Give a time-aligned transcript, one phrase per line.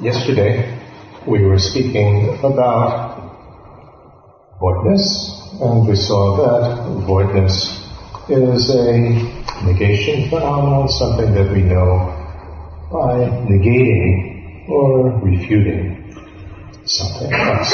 [0.00, 0.80] Yesterday,
[1.28, 3.22] we were speaking about
[4.58, 5.04] voidness,
[5.60, 7.54] and we saw that voidness
[8.28, 8.98] is a
[9.62, 12.08] negation phenomenon, something that we know
[12.90, 13.14] by
[13.46, 16.10] negating or refuting
[16.84, 17.72] something else.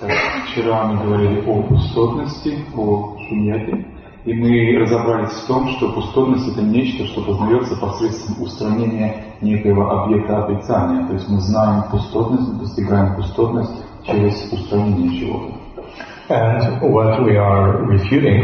[0.00, 0.12] Так,
[0.48, 3.84] вчера мы говорили о пустотности, о шуньяте,
[4.26, 10.42] И мы разобрались в том, что пустотность это нечто, что познается посредством устранения некоего объекта
[10.42, 11.06] отрицания.
[11.06, 13.70] То есть мы знаем пустотность, мы достигаем пустотность
[14.04, 15.54] через устранение чего-то.
[16.28, 18.42] And what we are refuting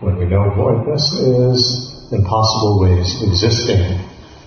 [0.00, 4.00] when we know voidness is impossible ways existing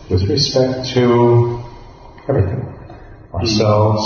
[0.10, 1.60] with respect to
[2.28, 2.68] everything.
[3.32, 4.02] Ourselves,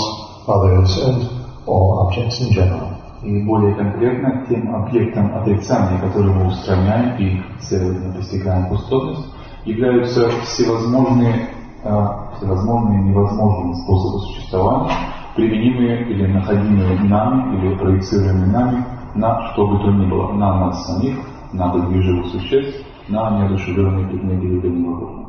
[0.46, 2.87] others, and all objects in general.
[3.22, 9.26] И более конкретно тем объектом отрицания, который мы устраняем и следовательно достигаем пустотность,
[9.64, 11.48] являются всевозможные,
[11.84, 14.94] а, всевозможные невозможные способы существования,
[15.34, 18.84] применимые или находимые нами, или проецируемые нами
[19.14, 21.16] на что бы то ни было, на нас самих,
[21.52, 25.28] на других живых существ, на неодушевленные предметы либо невозможности.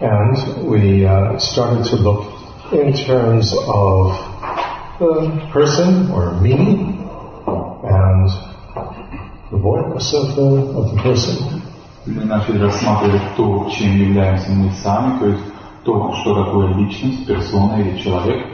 [0.00, 2.24] And we uh, started to look
[2.70, 4.12] in terms of
[4.99, 6.53] the person or me
[7.83, 8.29] and
[9.51, 11.61] the voidness of the, of the person.
[12.05, 15.43] Мы начали рассматривать то, чем являемся мы сами, то есть
[15.85, 18.45] то, что такое личность, персона или человек,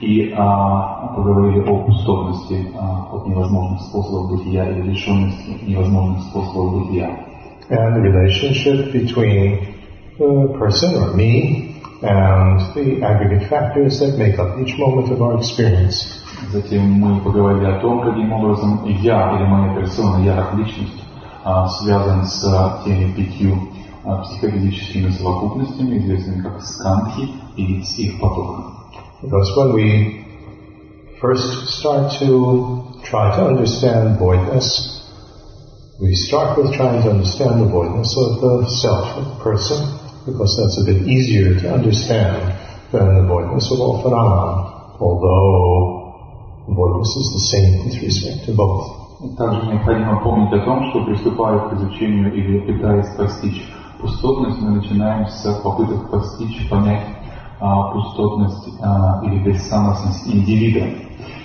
[0.00, 7.10] и а, поговорили о пустотности а, от невозможных способов бытия или лишенности невозможных способов бытия.
[7.70, 9.74] And the relationship between
[10.18, 11.67] the person or me
[12.02, 16.20] and the aggregate factors that make up each moment of our experience.
[16.52, 21.02] Затем мы поговорили о том, каким образом я или моя персона, я как личность,
[21.42, 23.56] а, связан с а, теми пятью
[24.04, 28.74] а, психофизическими совокупностями, известными как скандхи, и с их потоками.
[29.22, 30.26] Because when we
[31.20, 35.00] first start to try to understand voidness,
[35.98, 39.97] we start with trying to understand the voidness of the self, of the person,
[40.31, 42.37] because that's a bit easier to understand
[42.91, 46.09] than the voidness of all phenomena, although
[46.67, 48.95] voidness is the same with respect to both.
[49.37, 53.67] Также необходимо помнить о том, что приступая к изучению или пытаясь постичь
[53.99, 57.05] пустотность, мы начинаем с попыток постичь, понять
[57.59, 60.87] а, пустотность а, или бессамостность индивида,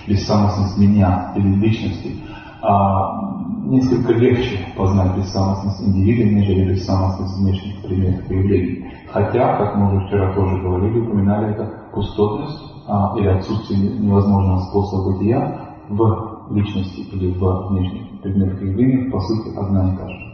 [0.06, 2.16] бессамостность меня или личности.
[2.62, 3.23] А,
[3.64, 8.84] несколько легче познать бессамостность индивида, нежели бессамостность внешних предметов и явлений.
[9.10, 15.12] Хотя, как мы уже вчера тоже говорили, упоминали это, пустотность а, или отсутствие невозможного способа
[15.12, 20.30] бытия в личности или в внешних предметах и явлениях, по сути, одна и та же.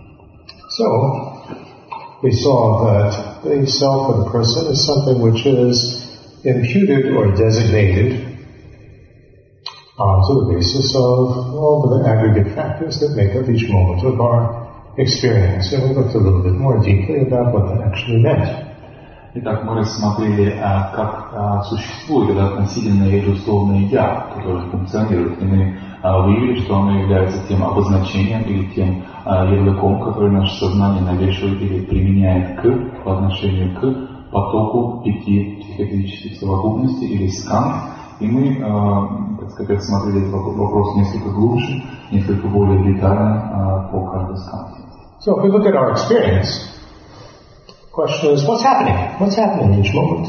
[0.78, 1.32] So,
[2.22, 6.06] we saw that the self the person is something which is
[6.44, 8.29] imputed or designated
[10.00, 14.66] onto the basis of all the aggregate factors that make up each moment of our
[14.96, 15.72] experience.
[15.72, 18.70] And we looked a little bit more deeply about what that actually meant.
[19.32, 25.44] Итак, мы рассмотрели, а, как а, существует это относительное или условное «я», которое функционирует, и
[25.44, 31.62] мы а, выявили, что оно является тем обозначением или тем ярлыком, который наше сознание навешивает
[31.62, 37.99] или применяет к, по отношению к потоку пяти психофизических совокупностей или скан.
[38.20, 41.82] И мы, а, так сказать, рассмотрели этот вопрос несколько глубже,
[42.12, 44.80] несколько более детально а, по каждой сканке.
[45.20, 46.68] So if we look at our experience,
[47.92, 48.96] question is, what's happening?
[49.18, 50.28] What's happening in each moment?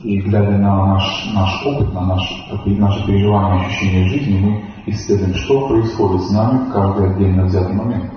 [0.00, 2.20] И глядя на наш, наш опыт, на наш,
[2.66, 8.10] наши переживания, ощущения жизни, мы исследуем, что происходит с нами в каждый отдельно взятый момент.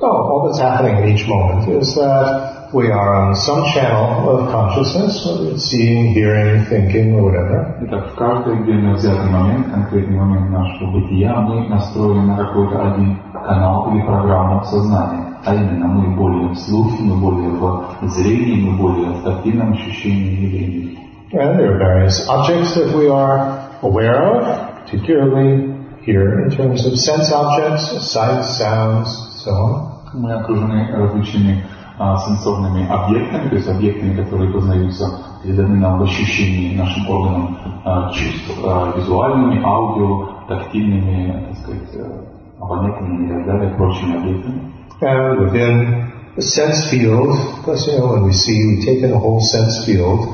[0.00, 4.49] So all that's happening in each moment is that we are on some channel of
[4.49, 7.77] consciousness, whether it's seeing, hearing, thinking, or whatever.
[7.81, 13.19] Итак, в каждый отдельно взятый момент, конкретный момент нашего бытия, мы настроены на какой-то один
[13.33, 15.37] канал или программу сознания.
[15.43, 20.45] А именно, мы более в слухе, мы более в зрении, мы более в тактильном ощущении
[20.45, 20.97] явлений.
[21.33, 25.73] And there are various objects that we are aware of, particularly
[26.05, 29.09] here in terms of sense objects, sights, sounds,
[29.43, 29.91] so on.
[30.13, 35.07] Мы окружены различными а, сенсорными объектами, то есть объектами, которые познаются,
[35.43, 42.21] переданы нам в ощущении нашим органам а, чувств, а, визуальными, аудио, тактильными, так сказать, э,
[42.59, 44.61] обонятельными и так далее, прочими объектами.
[45.01, 49.17] And within the sense field, because you know when we see, we take in a
[49.17, 50.27] whole sense field,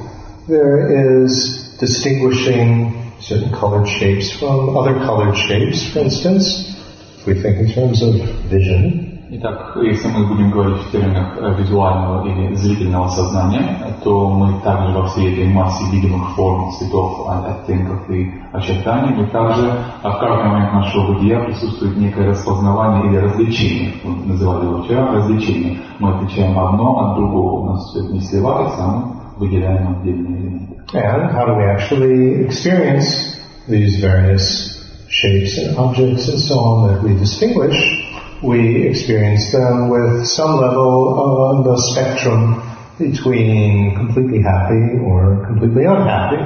[0.47, 5.91] there is distinguishing certain colored shapes from other colored shapes.
[5.93, 6.75] For instance,
[7.19, 8.15] if we think in terms of
[8.49, 14.60] vision, Итак, если мы будем говорить в терминах э, визуального или зрительного сознания, то мы
[14.60, 20.20] также во всей этой массе видимых форм, цветов, оттенков и очертаний, мы также а в
[20.20, 23.94] каждый момент нашего бытия присутствует некое распознавание или развлечение.
[24.04, 25.78] Мы называли его вчера развлечение.
[25.98, 27.60] Мы отличаем одно от другого.
[27.60, 29.02] У нас все это не сливается, а мы
[29.38, 30.76] выделяем отдельные элементы.
[30.92, 37.02] And how do we actually experience these various shapes and objects and so on that
[37.02, 38.01] we distinguish?
[38.42, 42.58] We experience them with some level on the spectrum
[42.98, 46.42] between completely happy or completely unhappy.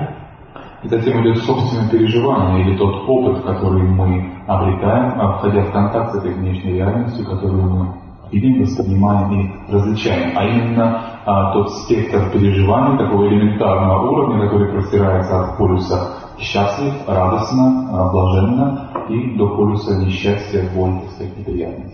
[0.84, 6.16] И затем идет собственное переживание или тот опыт, который мы обретаем, входя в контакт с
[6.18, 7.94] этой внешней реальностью, которую мы
[8.30, 10.36] видим, воспринимаем и различаем.
[10.36, 18.10] А именно а, тот спектр переживаний такого элементарного уровня, который простирается от полюса счастлив, радостно,
[18.12, 21.85] блаженно и до полюса несчастья, боль, кстати, неприятности.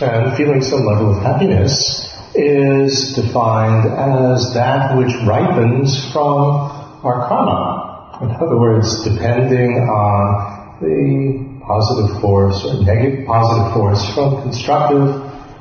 [0.00, 6.72] Uh, and feeling some level of happiness is defined as that which ripens from
[7.04, 8.18] our karma.
[8.22, 15.20] In other words, depending on the positive force or negative positive force from constructive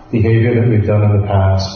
[0.09, 1.67] behavior that we've done in the past,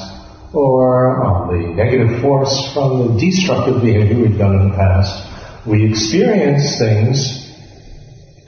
[0.53, 5.89] or on the negative force from the destructive behavior we've done in the past, we
[5.89, 7.43] experience things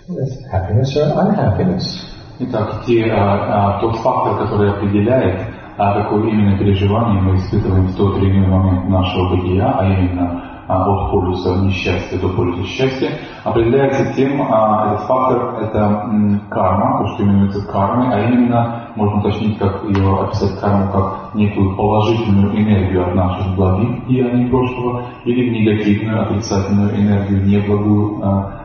[0.07, 2.14] with happiness or unhappiness.
[2.37, 5.39] Итак, те, а, а, тот фактор, который определяет,
[5.77, 10.43] а, какое именно переживание мы испытываем в тот или иной момент нашего бытия, а именно
[10.67, 13.09] а, от полюса несчастья до полюса счастья,
[13.45, 19.19] определяется тем, а, этот фактор это м, карма, то, что именуется кармой, а именно, можно
[19.19, 25.57] уточнить, как ее описать карму как некую положительную энергию от наших благих деяний прошлого или
[25.57, 28.64] негативную, отрицательную энергию, неблагую а,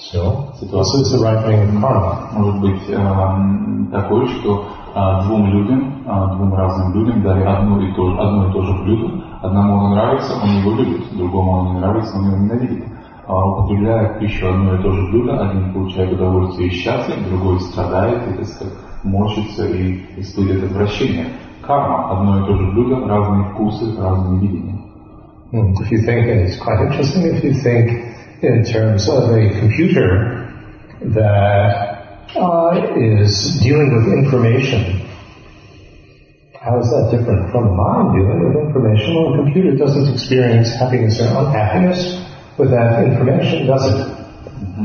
[0.00, 2.30] So, this Ситуация ripening of karma.
[2.32, 7.92] может быть эм, такой, что а, двум людям, а, двум разным людям дали одно и
[7.94, 9.24] то одно и то же блюдо.
[9.42, 12.84] Одному оно нравится, он его любит, другому оно не нравится, он его ненавидит.
[13.26, 17.60] А употребляя в пищу одно и то же блюдо, один получает удовольствие и счастье, другой
[17.60, 21.26] страдает и, так сказать, морщится и испытывает отвращение.
[21.60, 24.78] Карма, одно и то же блюдо, разные вкусы, разные видения.
[25.50, 28.07] If you think, and it's quite interesting, if you think
[28.42, 30.46] in terms of a computer
[31.00, 35.08] that uh, is dealing with information,
[36.60, 39.14] how is that different from a mind dealing with information?
[39.14, 42.24] Well, a computer doesn't experience happiness or unhappiness
[42.58, 44.14] with that information, does it?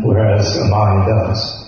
[0.03, 1.62] Whereas a mind does.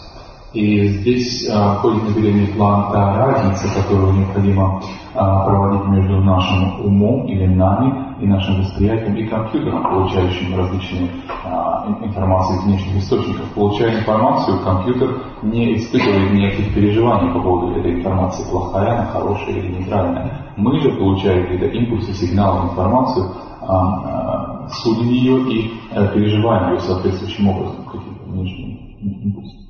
[0.55, 4.81] И здесь а, входит на передний план та разница, которую необходимо
[5.13, 11.09] а, проводить между нашим умом или нами и нашим восприятием и компьютером, получающим различные
[11.43, 13.51] а, ин- информации из внешних источников.
[13.53, 19.75] Получая информацию, компьютер не испытывает никаких переживаний по поводу этой информации, плохая она, хорошая или
[19.75, 20.53] нейтральная.
[20.55, 23.25] Мы же, получая какие-то импульсы, сигналы, информацию,
[23.61, 29.64] а, а, судим ее и э, переживаем ее соответствующим образом, какие-то внешние импульсы.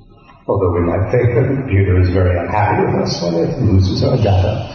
[0.47, 4.03] Although we might think that the computer is very unhappy with us when it loses
[4.03, 4.67] our data.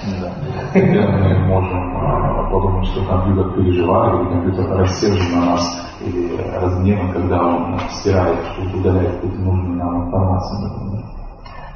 [0.73, 7.13] Хотя мы можем а, подумать, что компьютер переживает, или компьютер рассержен на нас, или разгневан,
[7.13, 8.39] когда он стирает,
[8.75, 11.05] удаляет какую-то нужную нам информацию, например.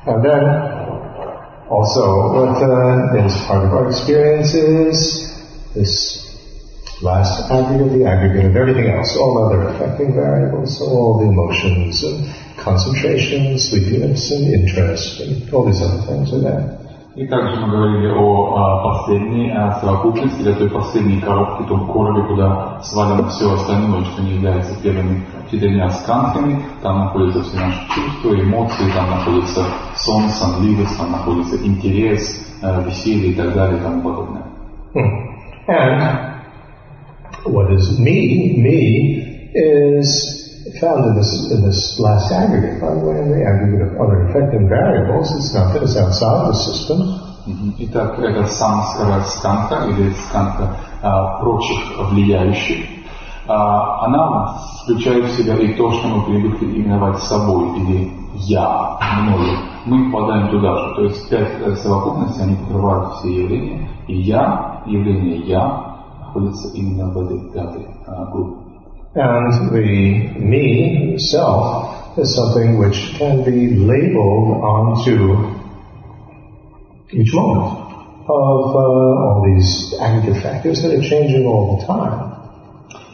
[0.07, 0.61] And then
[1.69, 5.31] also what uh, is part of our experience is
[5.75, 6.24] this
[7.02, 12.04] last aggregate, the aggregate of everything else, all other affecting variables, so all the emotions
[12.04, 16.80] and concentration, sleepiness and interest and all these other things are there.
[17.16, 22.24] И также мы говорили о а, последней а, совокупности, или той последней коробке, том коробе,
[22.24, 26.62] куда свалено все остальное, что не является первыми четырьмя сканками.
[26.82, 29.64] Там находятся все наши чувства, эмоции, там находится
[29.96, 32.46] сон, сонливость, там находится интерес,
[32.86, 34.44] веселье и так далее и тому подобное.
[34.94, 35.26] Hmm.
[35.68, 36.35] And
[37.46, 40.46] what is me, me is
[40.80, 44.28] found in this, in this last aggregate, by the way, in the aggregate of other
[44.28, 45.32] affecting variables.
[45.38, 47.22] It's not that it's outside the system.
[47.46, 47.76] Мгм.
[47.78, 51.78] Итак, это самскара сканка или сканка а, прочих
[52.10, 52.86] влияющих.
[53.48, 59.60] А, она включает в себя и то, что мы привыкли именовать собой или я, мною.
[59.86, 60.96] Мы попадаем туда же.
[60.96, 63.90] То есть пять совокупностей, они покрывают все явления.
[64.08, 65.85] И я, явление я,
[66.35, 68.61] находится именно в этой пятой а, группе.
[69.13, 75.51] And the me, self, is something which can be labeled onto
[77.13, 77.91] each moment
[78.29, 82.31] of uh, all these aggregate factors that are changing all the time.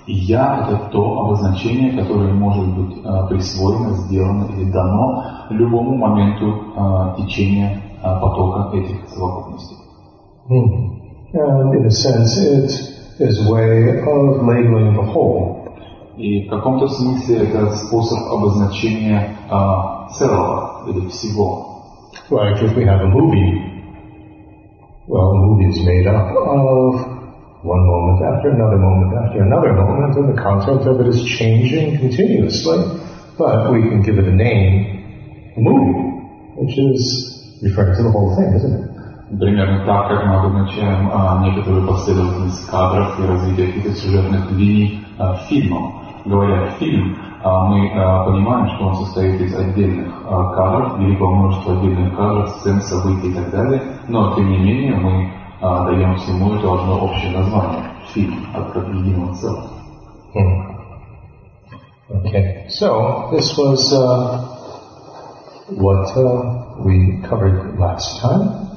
[0.07, 7.23] Я – это то обозначение, которое может быть э, присвоено, сделано или дано любому моменту э,
[7.23, 9.77] течения э, потока этих совокупностей.
[10.49, 10.97] Hmm.
[11.33, 12.90] And in a sense, it
[13.21, 15.63] is a way of labeling the whole.
[16.17, 21.67] И в каком-то смысле это способ обозначения э, целого или всего.
[22.31, 23.77] Like if we have a movie,
[25.07, 27.17] well, a movie is made up of
[27.63, 31.99] one moment after another moment after another moment, and the content of it is changing
[31.99, 32.79] continuously.
[33.39, 35.99] But we can give it a name, a movie,
[36.57, 38.90] which is referring to the whole thing, isn't it?
[39.39, 45.35] Примерно так, как мы обозначаем а, некоторую последовательность кадров и развитие каких-то сюжетных линий а,
[45.49, 45.95] фильмов.
[46.25, 51.79] Говоря фильм, а, мы а, понимаем, что он состоит из отдельных а, кадров, великого множества
[51.79, 56.73] отдельных кадров, сцен, событий и так далее, но тем не менее мы даем всему это
[56.73, 59.71] одно общее название – фильм от единого целого.
[60.35, 60.77] Hmm.
[62.09, 64.43] Okay, so this was uh,
[65.71, 68.70] what uh, we covered last time.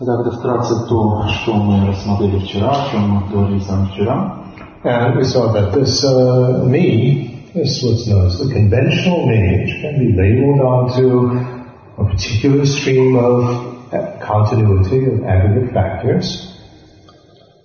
[0.00, 4.38] Итак, это вкратце то, что мы рассмотрели вчера, о чем мы говорили с вами вчера.
[4.84, 9.80] And we saw that this uh, me, is what's known as the conventional me, which
[9.80, 11.38] can be labeled onto
[11.98, 13.72] a particular stream of
[14.20, 16.52] continuity of aggregate factors,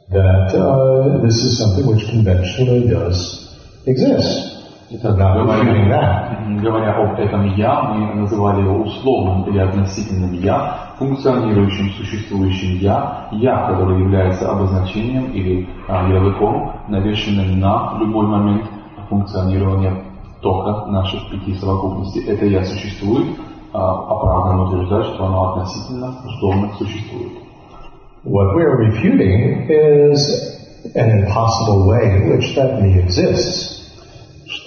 [0.10, 4.61] that uh, this is something which conventionally does exist.
[4.95, 12.77] Итак, говоря, говоря об этом «я», мы называли его условным или относительным «я», функционирующим, существующим
[12.77, 18.65] «я», «я», который является обозначением или а, ярлыком, навешенным на любой момент
[19.09, 19.95] функционирования
[20.43, 22.27] тока наших пяти совокупностей.
[22.27, 23.29] Это «я» существует,
[23.73, 27.33] оправданно утверждать, что оно относительно условно существует.
[28.25, 30.19] What we are refuting is
[30.95, 33.82] an impossible way in which that me exists.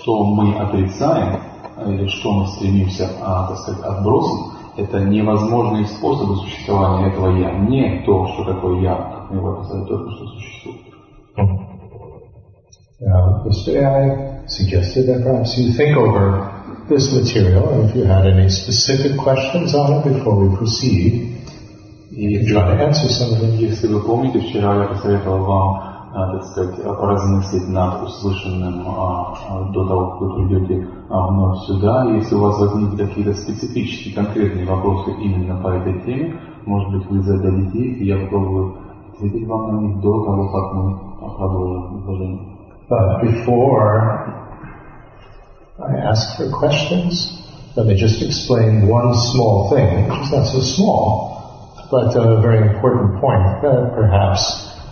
[0.06, 1.40] Что мы отрицаем,
[1.84, 8.04] или что мы стремимся, а, так сказать, отбросить, это невозможные способы существования этого «я», не
[8.06, 10.82] то, что такое «я», как мы его описали, только что существует.
[13.02, 16.52] Now, yesterday I suggested that perhaps you think over
[16.88, 21.36] this material, and if you had any specific questions on it before we proceed,
[22.12, 23.58] you can try to answer some of them.
[23.58, 28.83] Если вы помните, вчера я посоветовал вам, так сказать, поразмыслить над услышанным
[29.73, 32.05] до того, как вы придете вновь сюда.
[32.15, 37.23] Если у вас возникли какие-то специфические, конкретные вопросы именно по этой теме, может быть, вы
[37.23, 38.75] зададите их, и я попробую
[39.15, 40.99] ответить вам на них до того, как мы
[41.37, 42.41] продолжим изложение.
[42.89, 44.41] But before
[45.79, 47.37] I ask for questions.
[47.77, 52.69] Let me just explain one small thing, which is not so small, but a very
[52.69, 54.43] important point that perhaps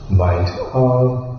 [0.09, 1.33] Might uh,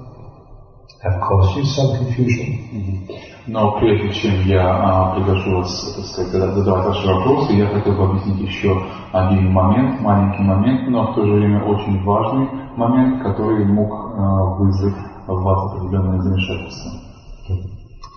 [1.03, 3.09] have caused you some confusion.
[3.47, 8.05] Но прежде чем я а, приглашу вас, так сказать, задавать ваши вопросы, я хотел бы
[8.05, 13.67] объяснить еще один момент, маленький момент, но в то же время очень важный момент, который
[13.67, 14.95] мог а, вызвать
[15.27, 16.93] в вас определенное замешательство.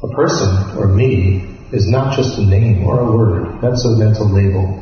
[0.03, 3.61] A person, or me, is not just a name or a word.
[3.61, 4.79] That's a mental label.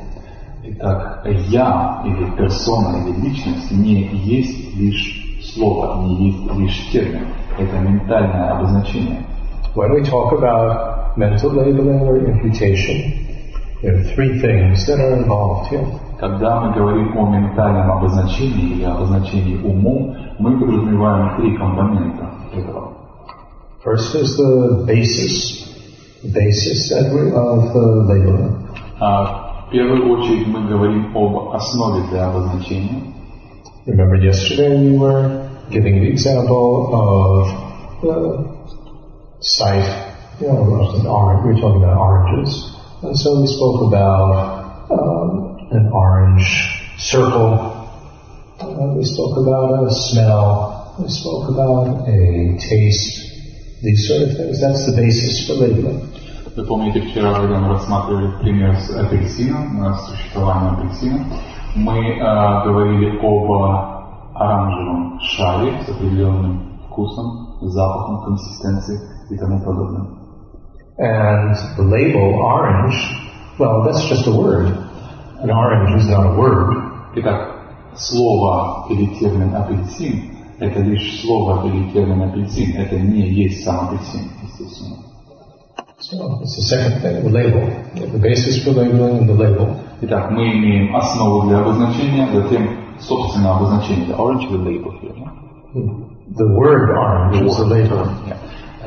[0.64, 7.27] Итак, я или персона или личность не есть лишь слово, не есть лишь термин.
[7.59, 9.25] Это ментальное обозначение.
[9.75, 13.27] When we talk about mental labeling or imputation,
[13.83, 15.87] there are three things that are involved here.
[16.19, 22.93] Когда мы говорим о ментальном обозначении или обозначении умом, мы подразумеваем три компонента этого.
[23.83, 25.67] First is the basis,
[26.23, 28.61] the basis of the labeling.
[28.99, 33.03] в первую очередь мы говорим об основе для обозначения.
[33.87, 38.17] Remember yesterday we were giving the example of the
[39.41, 39.89] sight,
[40.41, 42.77] you know, an orange, we were talking about oranges.
[43.03, 46.47] And so we spoke about um, an orange
[46.99, 47.77] circle.
[48.61, 50.97] Uh, we spoke about a smell.
[50.99, 53.31] We spoke about a taste.
[53.83, 54.61] these sort of things.
[54.61, 56.07] That's the basis for labeling.
[56.57, 61.25] Вы помните, вчера, когда мы рассматривали пример с апельсином, с существованием апельсина,
[61.77, 63.94] мы э, говорили об
[64.36, 69.00] оранжевом шаре с определенным вкусом, запахом, консистенцией
[69.30, 70.08] и тому подобное.
[70.98, 72.96] And the label orange,
[73.60, 74.68] well, that's just a word.
[75.42, 76.74] An orange is not a word.
[77.16, 77.50] Итак,
[77.96, 84.30] слово или термин апельсин это лишь слово или термин апельсин, это не есть сам апельсин,
[84.44, 84.98] естественно.
[86.00, 87.68] So it's the second thing, the label.
[87.96, 89.76] The basis for labeling and the label.
[90.02, 94.07] Итак, мы имеем основу для обозначения, затем собственное обозначение.
[94.07, 95.15] The orange is the label here.
[95.17, 95.33] Yeah?
[96.37, 98.07] The word orange is the label.
[98.27, 98.39] Yeah.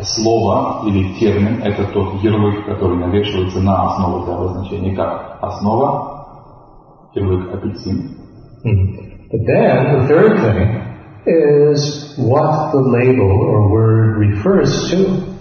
[0.01, 4.96] Слово или термин – это тот ярлык, который навешивается на основу для обозначения.
[4.96, 8.17] Как основа – ярлык апельсин.
[8.63, 9.13] Hmm.
[9.32, 10.84] But then the third thing
[11.25, 15.34] is what the label or word refers to.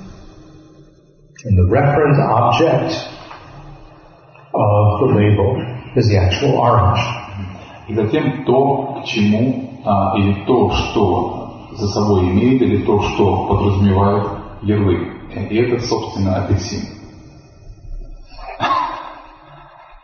[1.45, 2.93] And the reference object
[4.55, 5.59] of the label
[5.97, 7.01] is the actual orange.
[7.88, 13.48] И затем то, к чему, а, или то, что за собой имеет, или то, что
[13.48, 14.28] подразумевает
[14.62, 15.08] ярлык.
[15.50, 16.82] И это, собственно, апельсин.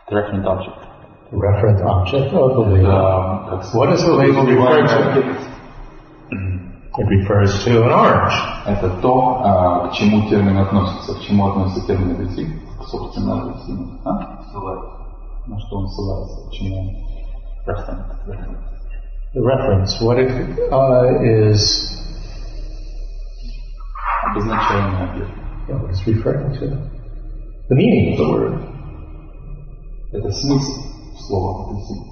[0.08, 0.84] The reference object.
[1.32, 2.90] Reference object of the label.
[2.90, 5.54] Это, как What does the label refer to?
[6.96, 8.32] It refers to an orange.
[8.66, 11.14] Это то, а, к чему термин относится.
[11.14, 12.60] К чему относится термин апельсин?
[12.80, 13.98] К собственно апельсину.
[14.04, 14.10] А?
[15.46, 16.48] На что он ссылается?
[16.48, 17.13] К чему он?
[17.65, 18.03] Reference.
[19.33, 20.31] The reference, what it
[20.71, 21.95] uh, is,
[24.25, 25.33] Обозначение объекта.
[25.67, 26.67] you know, what it's referring to.
[27.69, 28.53] The meaning of the word.
[30.13, 30.73] Это смысл
[31.27, 32.03] слова апельсин.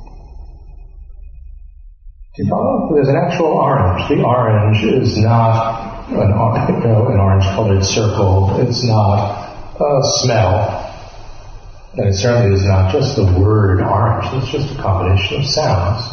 [2.36, 2.94] Do you follow?
[2.94, 4.08] There's an actual orange.
[4.10, 8.56] The orange is not an, or- you know, an orange-colored circle.
[8.62, 10.81] It's not a smell.
[11.94, 14.28] And it certainly is not just the word orange.
[14.34, 16.04] It's just a combination of sounds.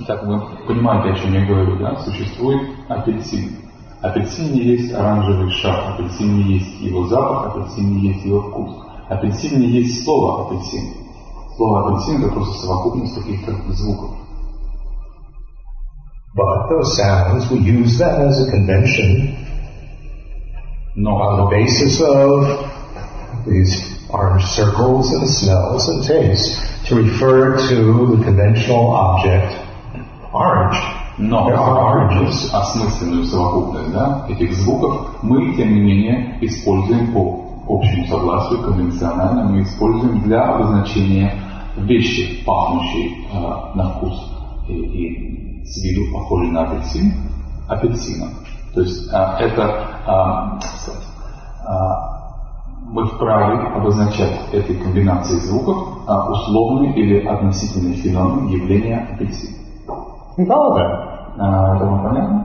[0.00, 1.96] Итак, вы понимаете, о чем я говорю, да?
[2.04, 3.58] Существует апельсин.
[4.00, 8.70] Апельсин не есть оранжевый шар, апельсин не есть его запах, апельсин не есть его вкус.
[9.08, 10.94] Апельсин не есть слово апельсин.
[11.56, 14.10] Слово апельсин это просто совокупность каких-то звуков.
[16.34, 19.36] But those sounds, we use them as a convention
[20.94, 22.70] Но on the basis of
[23.46, 29.54] these orange circles and smells and tastes to refer to the conventional object
[30.32, 30.76] orange.
[31.18, 32.50] Но There are oranges.
[32.52, 39.62] осмысленную совокупность да, этих звуков мы, тем не менее, используем по общему согласию, конвенционально, мы
[39.62, 41.34] используем для обозначения
[41.76, 44.14] вещи, пахнущей э, на вкус
[44.68, 47.12] и, и с виду похожей на апельсин,
[47.68, 48.30] апельсином.
[48.74, 51.06] То есть э, это э, кстати,
[51.68, 52.15] э,
[52.89, 59.57] мы вправе обозначать этой комбинацией звуков э, условный или относительный феномен явления апельсина.
[60.37, 61.07] You follow that?
[61.37, 62.43] А, это вам понятно?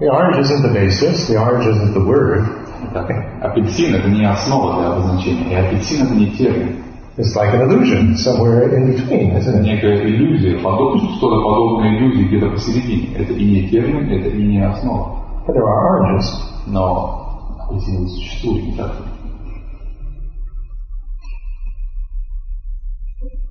[0.00, 2.44] The orange isn't the basis, the orange isn't the word.
[2.90, 3.10] Итак,
[3.42, 6.84] апельсин это не основа для обозначения, и апельсин это не термин.
[7.16, 9.62] It's like an illusion somewhere in between, isn't it?
[9.62, 13.14] некая иллюзия, подоб- что-то подобное иллюзии где-то посередине.
[13.14, 15.16] Это и не термин, это и не основа.
[15.46, 16.26] But there are oranges.
[16.66, 19.17] Но апельсин не существует, не так ли?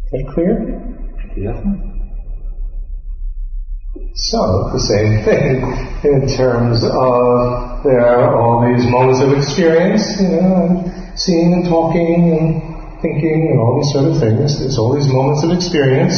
[0.08, 0.56] Is that clear?
[1.36, 1.60] Yeah.
[4.16, 5.60] So, the same thing
[6.08, 11.66] in terms of there are all these moments of experience, you know, and seeing and
[11.66, 14.60] talking and thinking and all these sort of things.
[14.60, 16.16] There's all these moments of experience.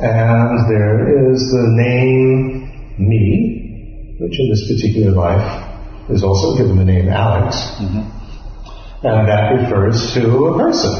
[0.00, 6.84] And there is the name me, which in this particular life is also given the
[6.84, 7.56] name Alex.
[7.82, 8.06] Mm-hmm.
[9.06, 10.94] And that refers to a person.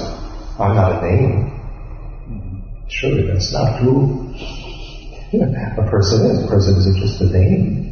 [0.58, 1.51] I'm not a name.
[2.92, 4.34] Surely that's not true.
[5.32, 6.44] A person is.
[6.44, 7.88] A person isn't just a name.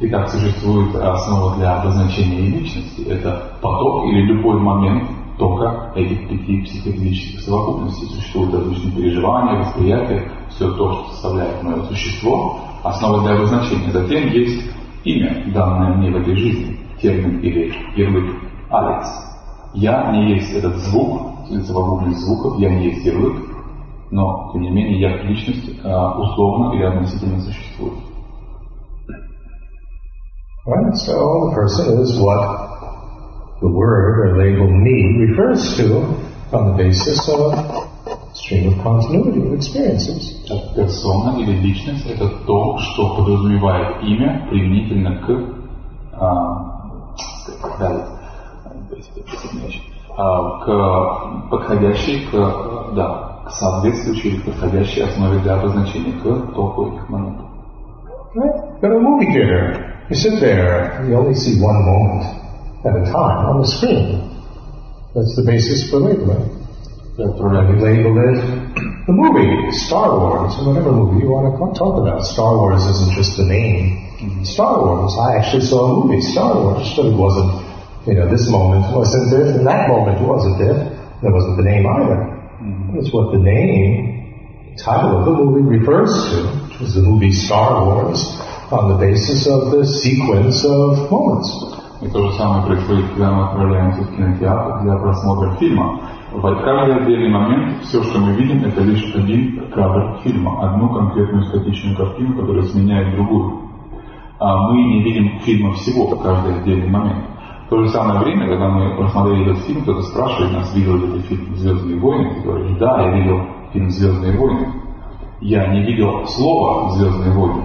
[0.00, 3.02] Итак, существует основа для обозначения личности.
[3.08, 8.06] Это поток или любой момент тока этих пяти психологических совокупностей.
[8.08, 13.92] Существуют различные переживания, восприятия, все то, что составляет мое существо, основа для обозначения.
[13.92, 14.62] Затем есть
[15.04, 18.36] имя, данное мне в этой жизни, термин или ярлык
[18.70, 19.08] Алекс.
[19.74, 23.51] Я не есть этот звук, совокупность звуков, я не есть ярлык,
[24.12, 27.92] но, тем не менее, я как личность а, условно или относительно существую.
[30.66, 30.94] Right?
[30.94, 36.14] So the person is what the word or label me refers to
[36.52, 37.54] on the basis of
[38.34, 40.46] stream of continuity of experiences.
[40.76, 45.26] Персона или личность– это то, что подразумевает имя применительно к,
[47.78, 48.06] далее,
[50.18, 57.09] а, к подходящей, к, да, к соответствующей или подходящей основе для обозначения, к току этих
[57.09, 57.45] моментов.
[58.35, 58.81] Right?
[58.81, 62.23] But in a movie theater, you sit there, you only see one moment
[62.85, 64.29] at a time on the screen.
[65.15, 66.51] That's the basis for labeling.
[67.17, 71.47] Я And отправляю you label it the movie, Star Wars, or whatever movie you want
[71.47, 72.27] to talk about.
[72.27, 74.43] Star Wars isn't just the name.
[74.43, 77.63] Star Wars, I actually saw a movie, Star Wars, but it wasn't,
[78.05, 80.75] you know, this moment wasn't this, and that moment wasn't this.
[81.23, 82.30] That wasn't the name either.
[82.61, 82.99] Mm-hmm.
[82.99, 86.37] It's what the name, title of the movie refers to,
[86.67, 88.21] which was the movie Star Wars,
[88.71, 91.49] on the basis of the sequence of moments.
[92.01, 95.99] И то же самое происходит, когда мы отправляемся в кинотеатр для просмотра фильма.
[96.31, 101.45] В каждый отдельный момент все, что мы видим, это лишь один кадр фильма, одну конкретную
[101.45, 103.61] статичную картину, которая сменяет другую.
[104.39, 107.25] А мы не видим фильма всего в каждый отдельный момент.
[107.72, 111.20] То же самое время, когда мы просмотрели этот фильм, кто-то спрашивает нас, видел ли ты
[111.20, 114.68] фильм «Звездные войны», ты говоришь, да, я видел фильм «Звездные войны».
[115.40, 117.62] Я не видел слова «Звездные войны»,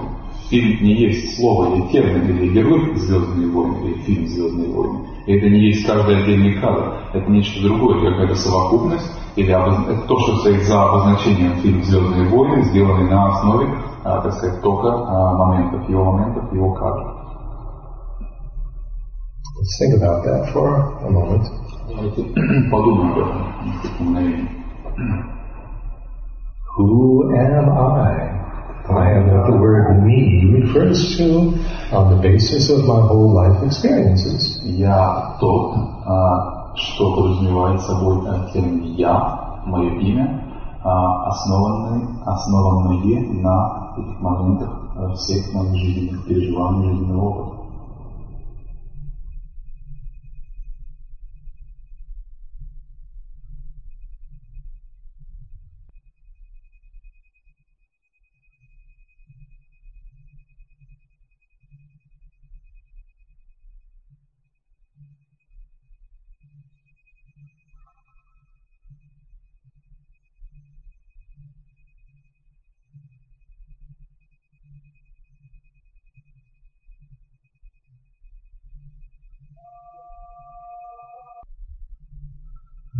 [0.49, 4.99] Фильм не есть слово или термин, или герой «Звездные войны», или фильм «Звездные войны».
[5.25, 6.93] Это не есть каждый отдельный кадр.
[7.11, 12.29] Это нечто другое, это какая-то совокупность, или это то, что стоит за обозначением фильм «Звездные
[12.29, 13.67] войны», сделанный на основе,
[14.05, 17.16] а, так сказать, только а, моментов, его моментов, его кадров.
[19.56, 20.68] Let's think about that for
[21.04, 21.46] a moment.
[21.88, 22.22] Давайте
[22.70, 24.48] подумаем об этом несколько мгновений.
[26.76, 28.32] Who am I?
[28.88, 31.54] I am what the word me refers to
[31.92, 34.60] on the basis of my whole life experiences.
[34.64, 35.76] Я тот,
[36.74, 38.22] что подразумевает собой
[38.52, 40.42] термин «я», мое имя,
[40.82, 44.70] основанный, основанные на этих моментах
[45.14, 47.55] всех моих жизненных переживаний, жизненного опыта.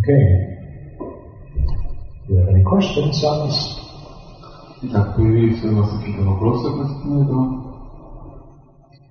[0.06, 0.24] Okay.
[2.26, 3.78] Do you have any questions on this?
[4.82, 7.72] Итак, появились у вас какие-то вопросы относительно этого?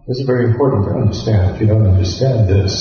[0.07, 1.55] This is very important to understand.
[1.55, 2.73] If you don't understand this,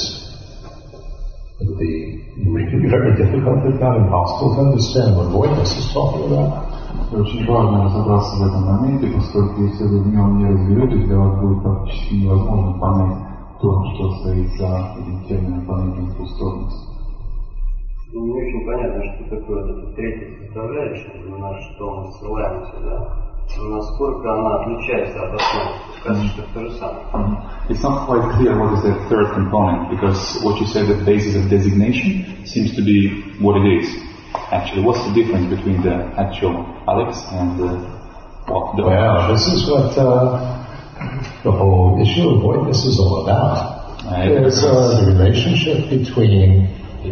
[1.60, 6.66] it'll be really very difficult, if not impossible, to understand what Voidness is talking about.
[7.12, 11.40] Очень важно разобраться в этом моменте, поскольку если вы в нем не разберетесь, для вас
[11.40, 13.18] будет практически невозможно понять
[13.60, 16.93] то, что стоит за этим термином понятием пустотности.
[18.14, 23.30] не очень понятно, что такое вот эта третья составляющая, на что мы ссылаемся, да?
[23.58, 25.70] Насколько она отличается от основы?
[26.04, 27.38] Кажется, что это то же самое.
[27.68, 31.36] It's not quite clear what is the third component, because what you said, the basis
[31.36, 33.88] of designation, seems to be what it is.
[34.52, 37.66] Actually, what's the difference between the actual Alex and the,
[38.48, 40.60] well, the well, this is what uh,
[41.44, 44.04] the whole issue of voidness is all about.
[44.06, 44.28] Right.
[44.28, 46.68] There's a relationship between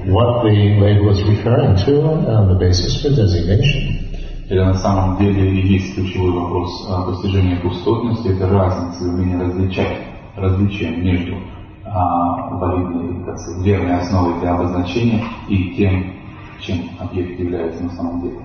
[0.07, 4.05] what the label is referring to on the basis for designation.
[4.49, 9.99] Это на самом деле и есть ключевой вопрос постижения пустотности, это разница, умение различать,
[10.37, 11.37] различие между
[11.85, 16.14] а, валидной, так сказать, верной основой для обозначения и тем,
[16.61, 18.38] чем объект является на самом деле.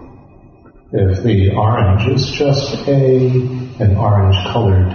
[0.92, 3.32] If the orange is just a
[3.80, 4.94] an orange colored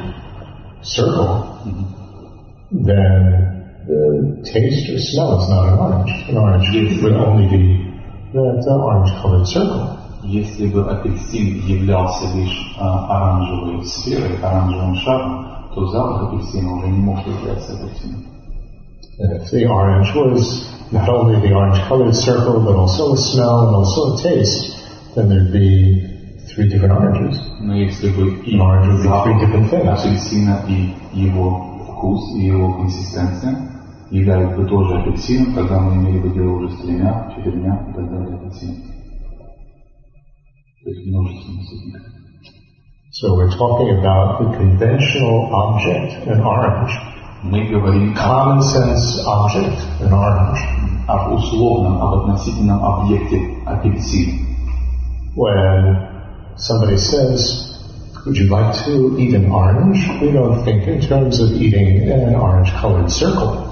[0.82, 2.86] circle, mm-hmm.
[2.86, 3.51] then
[3.88, 6.12] the taste or smell is not an orange.
[6.28, 7.88] An orange would only be
[8.34, 9.96] that uh, orange-colored circle.
[10.24, 16.98] Если бы апельсин являлся лишь а, оранжевой сферой, оранжевым шаром, то запах апельсина уже не
[16.98, 18.24] мог являться апельсином.
[19.20, 23.76] And if the orange was not only the orange-colored circle, but also a smell and
[23.76, 24.76] also a taste,
[25.14, 27.40] then there'd be three different oranges.
[27.60, 29.88] Но если бы и orange would be three different things.
[29.88, 33.71] апельсина и его вкус и его консистенция
[34.12, 38.10] являлись бы тоже апельсином, тогда мы имели бы дело уже с тремя, четырьмя и так
[38.10, 38.84] далее апельсинами.
[40.82, 42.12] То есть множественным соединением.
[43.10, 46.92] So we're talking about the conventional object, an orange.
[47.42, 50.88] Мы говорим common sense object, an orange.
[51.08, 54.46] об условном, об относительном объекте апельсин.
[55.34, 55.96] When
[56.56, 57.80] somebody says,
[58.26, 60.06] would you like to eat an orange?
[60.20, 63.71] We don't think in terms of eating an orange colored circle.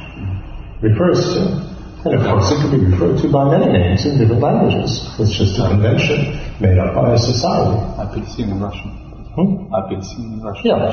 [0.81, 1.41] refers to.
[2.03, 5.05] And of course, it can be referred to by many names in different languages.
[5.19, 7.77] It's just a convention made up by a society.
[8.01, 8.89] Апельсин in Russian.
[9.37, 9.69] Hmm?
[9.73, 10.65] Апельсин in Russian.
[10.65, 10.91] Yeah,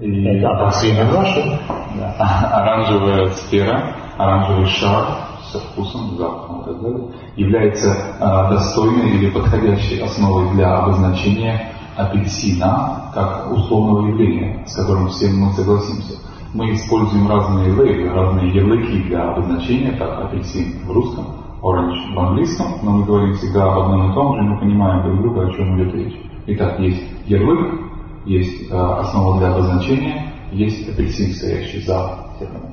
[0.00, 1.58] И apelsin in Russian.
[1.96, 5.04] да, оранжевая сфера, оранжевый шар
[5.50, 13.10] со вкусом, запахом и так далее, является а, достойной или подходящей основой для обозначения апельсина
[13.14, 16.14] как условного явления, с которым все мы согласимся.
[16.54, 21.24] Мы используем разные лейблы, разные ярлыки для обозначения, как апельсин в русском,
[21.62, 25.22] orange в английском, но мы говорим всегда об одном и том же, мы понимаем друг
[25.22, 26.20] друга, о чем идет речь.
[26.48, 27.80] Итак, есть ярлык,
[28.26, 32.72] есть э, основа для обозначения, есть апельсин, стоящий за термином.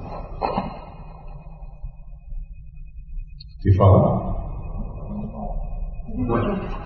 [3.61, 4.35] You follow?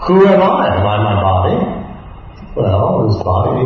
[0.08, 0.68] Who am I?
[0.76, 1.84] Am I my body?
[2.56, 3.66] Well, this body,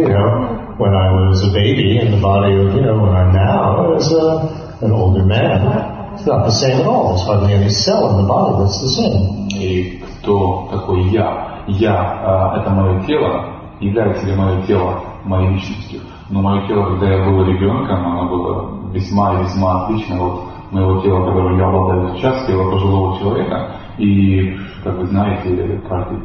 [0.00, 3.32] you know, when I was a baby and the body of, you know, when I'm
[3.34, 7.14] now as a, an older man, it's not the same at all.
[7.14, 9.48] There's hardly any cell in the body that's the same.
[9.52, 11.64] И кто такой я?
[11.68, 16.00] Я э, это мое тело, является ли мое тело моей личностью?
[16.30, 21.00] Но мое тело, когда я был ребенком, оно было весьма и весьма отлично от моего
[21.02, 23.76] тела, которым я обладаю сейчас, тело пожилого человека.
[23.98, 26.18] И, как вы знаете, каждый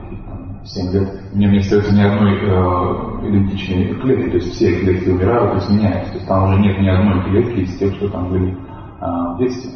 [0.68, 5.10] 7 лет в нем не остается ни одной э, идентичной клетки, то есть все клетки
[5.10, 6.12] умирают, то есть меняются.
[6.12, 8.56] То есть там уже нет ни одной клетки из тех, что там были э,
[9.00, 9.72] в детстве.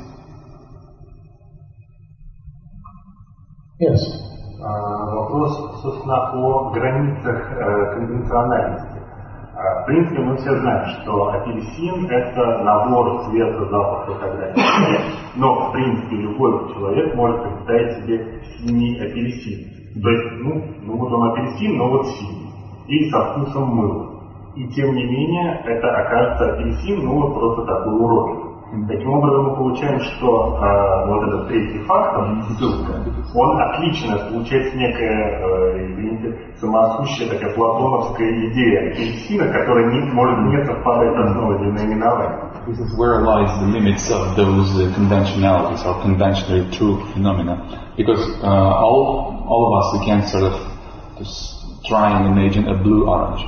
[3.81, 3.97] Yes.
[4.63, 9.01] А, Вопрос, собственно, о границах э, конвенциональности.
[9.55, 14.55] А, В принципе, мы все знаем, что апельсин– это набор цвета, запаха и так далее.
[15.35, 19.80] Но, в принципе, любой человек может представить себе синий апельсин.
[19.93, 22.49] Есть, ну, ну вот он апельсин, но вот синий.
[22.87, 24.11] Или со вкусом мыла.
[24.55, 28.51] И тем не менее, это окажется апельсин, ну вот просто такой урод.
[28.87, 32.23] Таким образом, мы получаем, что э, вот этот третий фактор,
[33.35, 40.65] он отлично, получается некая, э, извините, самосущая такая платоновская идея апельсина, которая не, может не
[40.65, 42.51] совпадать с основой наименования.
[42.65, 47.57] This is where lies the limits of those uh, conventionalities or conventionally true phenomena.
[47.97, 52.75] Because uh, all, all of us, we can sort of just try and imagine a
[52.75, 53.41] blue orange.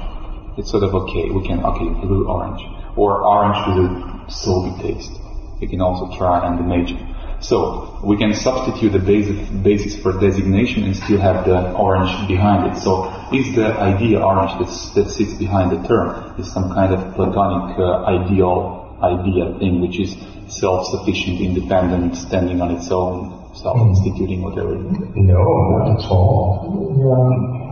[0.57, 1.29] It's sort of okay.
[1.29, 2.61] We can, okay, blue orange.
[2.95, 5.11] Or orange with a salty taste.
[5.59, 7.13] We can also try and imagine.
[7.39, 12.71] So we can substitute the basis, basis for designation and still have the orange behind
[12.71, 12.79] it.
[12.81, 14.57] So is the idea orange
[14.95, 19.99] that sits behind the term is some kind of platonic uh, ideal idea thing which
[19.99, 20.15] is
[20.47, 24.75] self-sufficient, independent, standing on its own, self-instituting, whatever.
[25.15, 25.43] No,
[25.77, 26.93] not at all.
[26.97, 27.63] Yeah.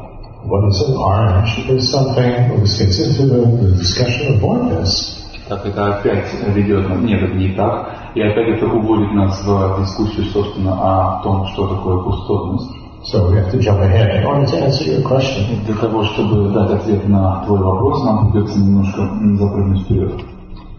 [0.44, 5.18] What is an orange is something which gets into the, discussion of oneness.
[5.48, 10.26] Так это опять ведет, нет, это не так, и опять это уводит нас в дискуссию,
[10.32, 12.72] собственно, о том, что такое пустотность.
[13.04, 14.22] So we have to jump ahead.
[14.22, 18.32] In order to answer your question, Для того, чтобы дать ответ на твой вопрос, нам
[18.32, 19.02] придется немножко
[19.38, 20.22] запрыгнуть вперед.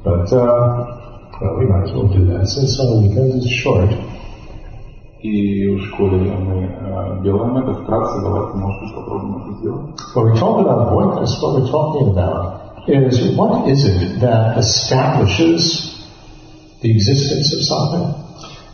[0.04, 0.98] but uh,
[1.40, 3.90] well, we might as well do that since our weekend is short.
[5.22, 9.90] И в школе мы э, делаем это вкратце, давайте, может быть, попробуем это сделать.
[10.16, 15.96] When we talk about voidness, what we're talking about is what is it that establishes
[16.82, 18.14] the existence of something?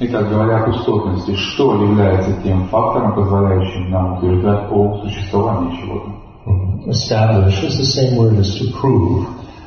[0.00, 6.90] Итак, говоря о пустотности, что является тем фактором, позволяющим нам утверждать о существовании чего-то?
[6.90, 9.26] Establish is the same word as to prove.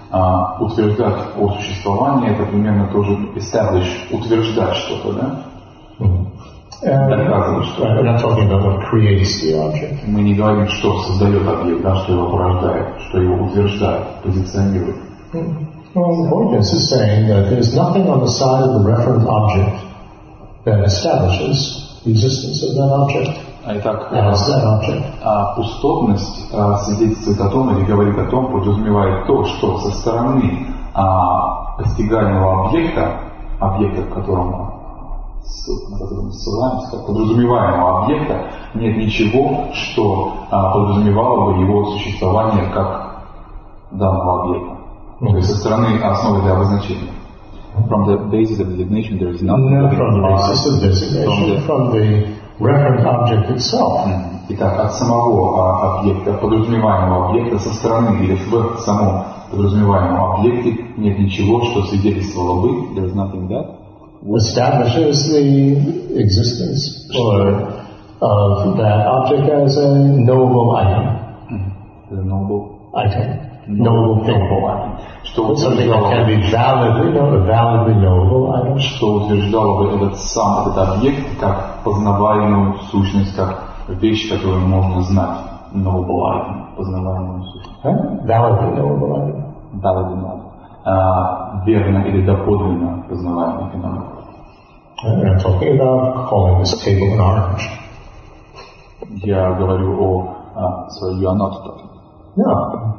[0.09, 5.45] А, утверждать о существовании это примерно тоже establish, утверждать что-то, да?
[6.01, 6.30] And,
[10.07, 14.95] Мы не говорим, что создает объект, да, что его порождает, что его утверждает, позиционирует.
[15.93, 19.75] Well, voidness is saying that there's nothing on the side of the referent object
[20.63, 23.37] that establishes the existence of that object.
[23.63, 24.07] Итак,
[25.21, 30.65] а пустотность а, свидетельствует о том или говорит о том, подразумевает то, что со стороны
[30.95, 33.19] а, постигаемого объекта,
[33.59, 34.80] объекта, к которому
[35.43, 41.86] ссыл- на который мы ссылаемся, как подразумеваемого объекта, нет ничего, что а, подразумевало бы его
[41.91, 43.23] существование как
[43.91, 44.77] данного объекта.
[45.19, 47.12] То есть со стороны основы для обозначения.
[47.88, 50.82] From the basis of designation there is nothing Not that from the basis of from
[50.82, 52.27] designation, the from the
[52.60, 54.06] referent object itself.
[54.06, 54.32] Мгм.
[54.49, 61.19] Итак, от самого а, объекта, подразумеваемого объекта, со стороны или в самом подразумеваемом объекте нет
[61.19, 63.80] ничего, что свидетельствовало бы, there is nothing that,
[64.37, 67.76] establishes the existence or
[68.20, 71.04] of that object as a knowable item.
[72.11, 73.46] The noble, Item.
[73.68, 74.38] Knowable thing.
[74.38, 74.92] noble item.
[75.24, 78.78] Что Something that can утверждало, be validly known, a validly knowable item.
[78.78, 83.59] что утверждало бы этот сам этот объект как познаваемую сущность, как
[84.00, 85.38] вещь, которую можно знать.
[85.74, 87.80] Noble item, познаваемую сущность.
[87.82, 88.24] Huh?
[88.24, 89.46] Validly knowable item.
[89.82, 90.39] Valid а,
[91.66, 94.16] верно или доподлинно познаваемый феномен.
[95.04, 97.68] And I'm talking about calling this table an orange.
[99.22, 100.37] Я говорю о...
[100.54, 101.90] а, sorry, you are not talking.
[102.37, 102.94] No.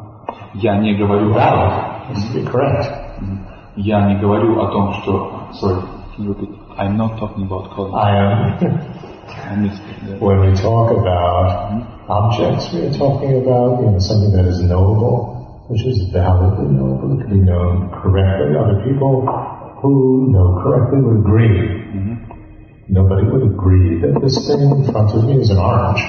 [0.53, 1.37] Я не говорю о...
[1.37, 2.87] Valid is to be correct.
[3.75, 5.31] Я не говорю о том, что...
[5.53, 5.81] Sorry,
[6.15, 6.49] can you repeat?
[6.77, 7.95] I'm not talking about calling.
[7.95, 9.07] I am.
[9.27, 10.21] I missed it.
[10.21, 15.30] when we talk about objects, we are talking about you know, something that is knowable,
[15.72, 15.96] Which is.
[16.04, 18.52] It can be known correctly.
[18.60, 19.24] Other people
[19.80, 21.80] who know correctly would agree.
[22.88, 26.02] Nobody would agree that this thing in front of me is an orange.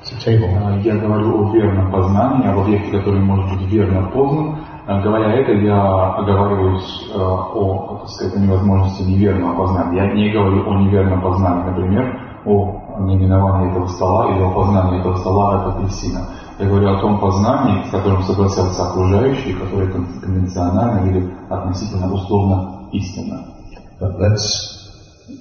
[0.00, 0.48] It's a table.
[0.48, 4.56] А, Я говорю о верном познании, об объекте, который может быть верно познан.
[4.86, 9.96] А, Говоря это, я оговариваюсь э, о, так сказать, невозможности неверного познания.
[9.96, 15.16] Я не говорю о неверном познании, например, о неименовании этого стола или о познании этого
[15.16, 16.20] стола от апельсина.
[16.58, 22.88] Я говорю о том познании, с которым согласятся окружающие, которое кон- конвенционально или относительно условно
[22.92, 23.54] истинно.
[24.00, 24.46] But let's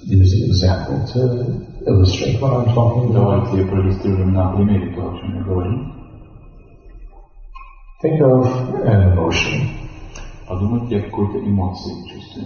[0.04, 3.14] use an example to illustrate what I'm talking about.
[3.14, 5.86] Давайте проиллюстрируем на примере то, о чем я говорю.
[8.04, 9.70] Think of an emotion.
[10.48, 12.44] Подумайте о какой-то эмоции, чувстве.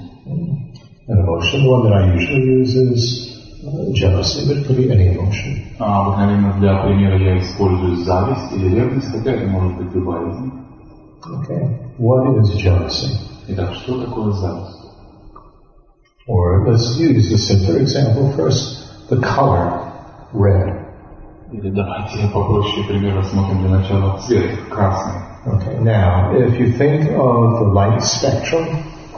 [1.07, 3.28] An emotion, one that I usually use is
[3.92, 5.64] jealousy, but it could be any emotion.
[5.78, 10.38] А обыкновенно для примера я использую зависть или ревность, хотя это может быть любая из
[10.40, 10.52] них.
[11.26, 11.78] Okay.
[11.98, 13.18] What is jealousy?
[13.48, 14.80] Итак, что такое зависть?
[16.26, 18.80] Or let's use the simpler example first.
[19.10, 19.92] The color
[20.32, 20.80] red.
[21.52, 25.20] Или давайте попроще пример рассмотрим для начала цвет красный.
[25.46, 25.78] Okay.
[25.80, 28.66] Now, if you think of the light spectrum,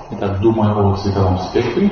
[0.09, 1.90] Итак, думая о цветовом спектре,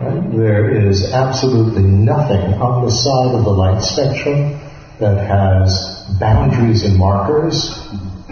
[0.00, 4.58] right, there is absolutely nothing on the side of the light spectrum
[4.98, 7.70] that has boundaries and markers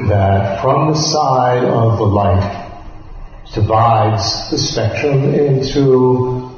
[0.08, 2.66] that from the side of the light
[3.54, 6.48] divides the spectrum into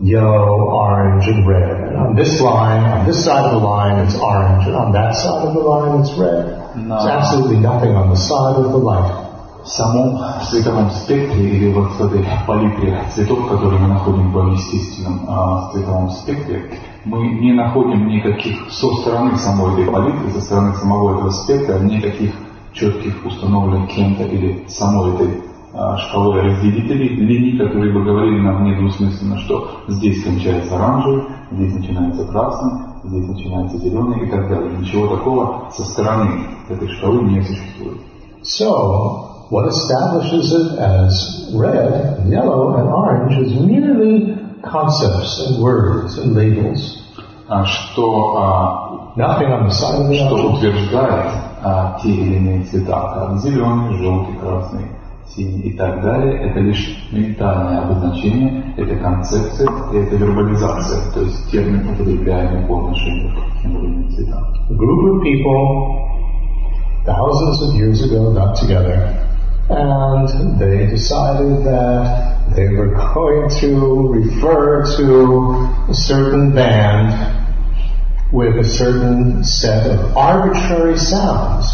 [0.00, 1.88] yellow, orange, and red.
[1.88, 5.14] And on this line, on this side of the line, it's orange, and on that
[5.14, 6.46] side of the line, it's red.
[6.74, 9.29] There's absolutely nothing on the side of the light.
[9.70, 10.18] Самом
[10.50, 16.10] цветовом спектре или вот в этой палитре цветов, которые мы находим в естественном а, цветовом
[16.10, 16.70] спектре,
[17.04, 22.32] мы не находим никаких со стороны самой этой палитры, со стороны самого этого спектра, никаких
[22.72, 25.40] четких установленных кем-то или самой этой
[25.72, 32.26] а, шкалой разделителей, линий, которые бы говорили нам недвусмысленно, что здесь кончается оранжевый, здесь начинается
[32.26, 32.72] красный,
[33.04, 34.78] здесь начинается зеленый и так далее.
[34.78, 38.00] Ничего такого со стороны этой шкалы не существует.
[38.42, 46.17] So, what establishes it as red, and yellow, and orange is merely concepts and words
[46.17, 47.01] and labels.
[47.47, 48.85] А, что, а,
[49.15, 50.57] Nothing on the side of the что object.
[50.57, 51.31] утверждает
[51.63, 54.85] а, те или иные цвета, как зеленый, желтый, красный,
[55.27, 61.49] синий и так далее, это лишь ментальное обозначение, это концепция, и это вербализация, то есть
[61.51, 64.43] термин, употребляемый по отношению к тем или иным цветам.
[64.69, 66.01] A group of people
[67.05, 69.07] thousands of years ago got together
[69.70, 77.36] and they decided that they were going to refer to a certain band
[78.32, 81.66] with a certain set of arbitrary sounds.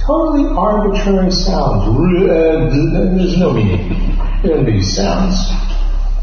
[0.00, 1.86] Totally arbitrary sounds.
[2.26, 5.36] There's no meaning in these sounds.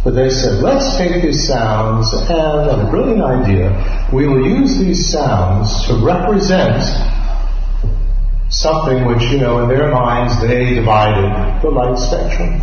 [0.04, 4.78] But they said, let's take these sounds and, and a brilliant idea, we will use
[4.78, 6.84] these sounds to represent
[8.50, 11.32] something which, you know, in their minds they divided
[11.62, 12.62] the light spectrum.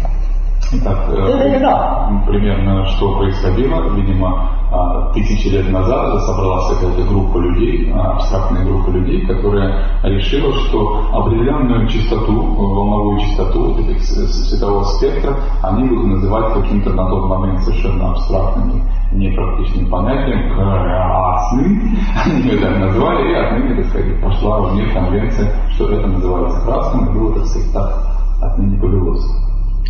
[0.72, 2.26] Итак, э, up.
[2.26, 8.90] примерно что происходило, видимо, а, тысячи лет назад собралась какая-то группа людей, а, абстрактная группа
[8.90, 15.36] людей, которая решила, что определенную частоту, э, волновую частоту вот этих с- с- цветового спектра
[15.62, 21.81] они будут называть каким-то на тот момент совершенно абстрактным, непрактичным понятием, красный.
[22.23, 26.61] Они ее так назвали, и отныне, так сказать, пошла в мир конвенция, что это называется
[26.61, 28.05] красным, и было, так сказать, так
[28.41, 29.25] отныне повелось.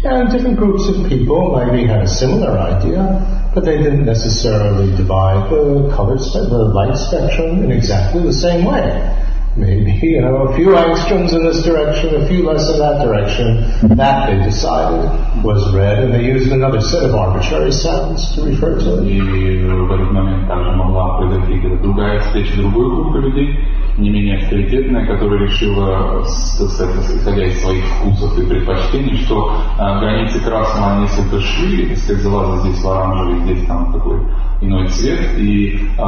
[0.04, 5.52] And different groups of people maybe had a similar idea, but they didn't necessarily divide
[5.52, 8.90] the color, spe- the light spectrum in exactly the same way.
[9.56, 13.68] Maybe, you know, a few angstroms in this direction, a few less in that direction.
[13.98, 15.12] That they decided
[15.44, 19.08] was red, and they used another set of arbitrary sounds to refer to it.
[19.08, 23.60] И в этот момент также могла произойти это другая встреча другой группы людей,
[23.98, 26.24] не менее авторитетная, которая решила,
[26.58, 31.98] так сказать, исходя из своих вкусов и предпочтений, что а, границы красного несколько шли, так
[31.98, 34.22] сказать, залазят здесь в оранжевый, здесь там такой
[34.62, 36.02] иной цвет, и э,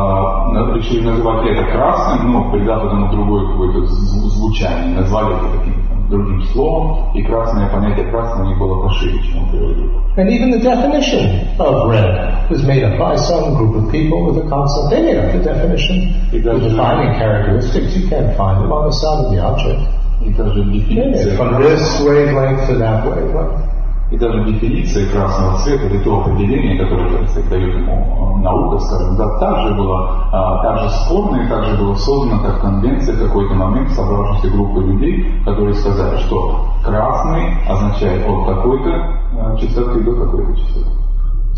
[0.76, 7.16] решили называть это красным, но придав этому другое какое-то звучание, назвали это каким-то другим словом,
[7.16, 9.74] и красное понятие красного у них было пошире, чем у первой
[10.16, 14.46] And even the definition of red was made up by some group of people with
[14.46, 14.91] a concept.
[14.91, 16.14] They made up the definition.
[16.32, 19.82] The defining characteristics, you can't find them on the side of the object.
[20.22, 21.36] И даже дефиниция...
[21.36, 23.66] From this wavelength to that wavelength.
[24.11, 29.39] И даже дефиниция красного цвета, или то определение, которое так дает ему наука, скажем, да,
[29.39, 34.49] также было а, также спорно и также было создано как конвенция в какой-то момент собравшейся
[34.49, 38.91] группы людей, которые сказали, что красный означает от такой-то
[39.37, 40.91] а, частоты до такой-то частоты.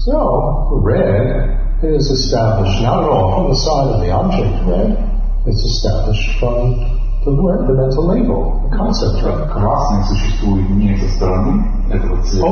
[0.07, 4.99] So, red is established not at all from the side of the object red,
[5.47, 9.50] it's established from the word, the mental label, the concept red.
[9.50, 12.48] Красный существует не со стороны этого цвета,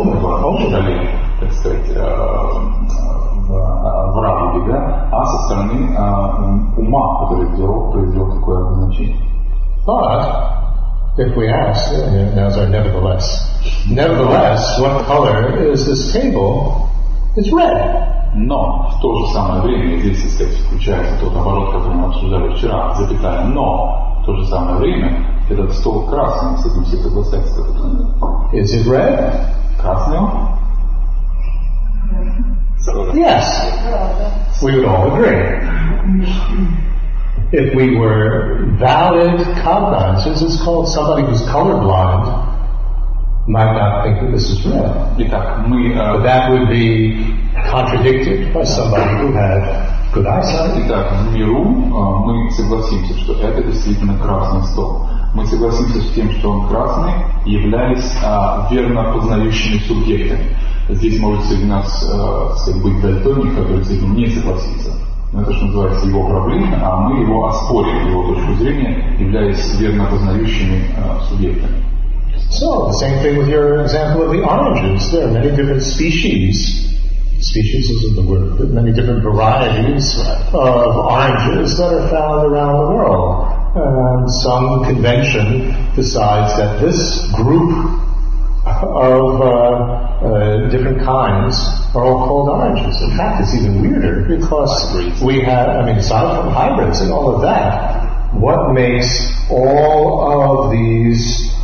[0.59, 1.09] шкале,
[1.39, 1.89] так сказать,
[3.47, 5.95] в, в радуге, да, а со стороны
[6.77, 9.17] ума, который сделал, произвел такое обозначение.
[9.85, 11.91] But if we ask,
[12.35, 13.25] now our nevertheless,
[13.87, 16.89] nevertheless, what color is this table?
[17.35, 18.09] It's red.
[18.35, 22.55] Но в то же самое время, здесь, так сказать, включается тот оборот, который мы обсуждали
[22.55, 27.61] вчера, запятая, но в то же самое время этот стол красный, с этим все согласятся.
[28.53, 29.33] Is it red?
[29.79, 30.49] Красный он?
[33.13, 33.45] Yes.
[34.61, 35.59] We would all agree.
[37.51, 42.51] If we were valid cognizers, it's called somebody who's colorblind
[43.47, 44.91] might not think that this is red.
[45.17, 45.93] Итак, мы...
[45.95, 47.35] But that would be
[47.69, 50.86] contradicted by somebody who had eyesight.
[50.86, 55.06] Итак, в миру мы согласимся, что это действительно красный стол.
[55.34, 57.12] Мы согласимся с тем, что он красный,
[57.44, 60.56] являясь а, верно познающими субъектами.
[60.88, 64.92] Здесь может среди нас а, быть дальтоник, который с этим не согласится.
[65.32, 70.06] Но это, что называется, его проблема, а мы его оспорим, его точку зрения, являясь верно
[70.06, 71.84] познающими а, субъектами.
[72.50, 75.12] So, the same thing with your example of the oranges.
[75.12, 76.87] There are many different species
[77.40, 80.18] species isn't the word, but many different varieties
[80.52, 83.54] of oranges that are found around the world.
[83.78, 86.98] And some convention decides that this
[87.34, 87.70] group
[88.66, 89.54] of uh,
[90.18, 91.54] uh, different kinds
[91.94, 93.00] are all called oranges.
[93.02, 94.72] In fact, it's even weirder because
[95.22, 99.08] we have, I mean, aside from hybrids and all of that, what makes
[99.48, 101.54] all of these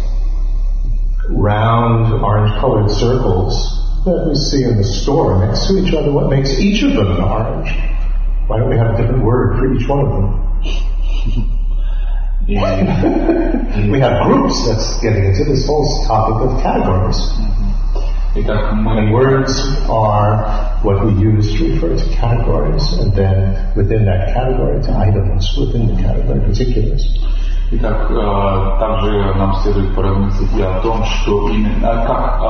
[1.30, 6.28] round orange colored circles that we see in the store next to each other, what
[6.30, 7.70] makes each of them an orange?
[8.46, 11.50] Why don't we have a different word for each one of them?
[12.46, 17.16] we have groups that's getting into this whole topic of categories.
[18.36, 24.82] And words are what we use to refer to categories, and then within that category
[24.82, 27.02] to items within the category, particulars.
[27.72, 28.08] Итак,
[28.78, 32.40] также нам следует поразмыслить и о том, что именно как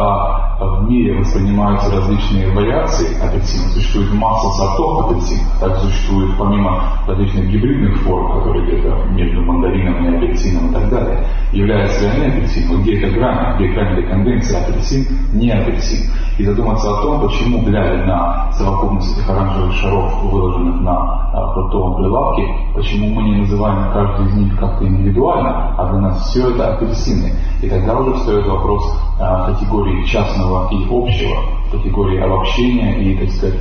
[0.61, 3.69] в мире воспринимаются различные вариации апельсина.
[3.71, 5.49] Существует масса сортов апельсина.
[5.61, 11.25] Также существует помимо различных гибридных форм, которые где-то между мандарином и апельсином и так далее,
[11.53, 16.11] являются ли они апельсином, где эта грань, где грань для конвенции апельсин, не апельсин.
[16.39, 22.43] И задуматься о том, почему, глядя на совокупность этих оранжевых шаров, выложенных на фруктовом прилавке,
[22.75, 27.33] почему мы не называем каждый из них как-то индивидуально, а для нас все это апельсины.
[27.63, 28.83] И тогда уже встает вопрос
[29.19, 31.37] категории частного и общего,
[31.73, 33.61] категории обобщения и, так сказать,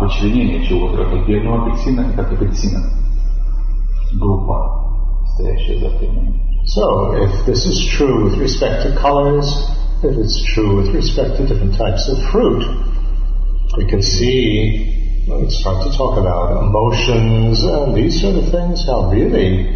[0.00, 2.80] вычленения чего-то, как отдельного апельсина как апельсина.
[4.14, 4.56] Группа,
[5.34, 6.40] стоящая за термином.
[6.66, 9.44] So, if this is true with respect to colors,
[10.02, 12.64] if it's true with respect to different types of fruit,
[13.76, 18.86] we can see, when we start to talk about emotions and these sort of things,
[18.86, 19.66] how really,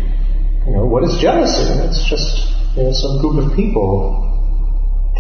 [0.67, 1.67] you know, what is jealousy?
[1.87, 4.25] It's just, you know, some group of people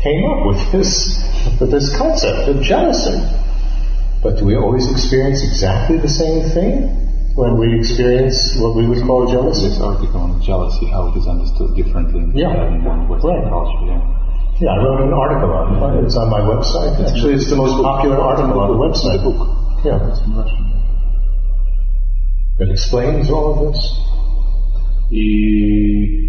[0.02, 1.18] came up with this,
[1.60, 3.18] with this concept of jealousy.
[4.22, 6.98] But do we always experience exactly the same thing?
[7.38, 9.68] when we experience what we would call jealousy.
[9.68, 12.66] This article on jealousy, how it is understood differently in, yeah.
[12.66, 13.48] in Western right.
[13.48, 13.86] culture.
[13.86, 14.17] Yeah.
[14.60, 16.04] Yeah, I wrote an article on it.
[16.04, 16.98] It's on my website.
[16.98, 19.22] Actually, it's the most popular article on the website.
[19.22, 19.38] Book.
[19.86, 20.02] Yeah.
[22.58, 23.78] It explains all of this.
[25.10, 26.28] И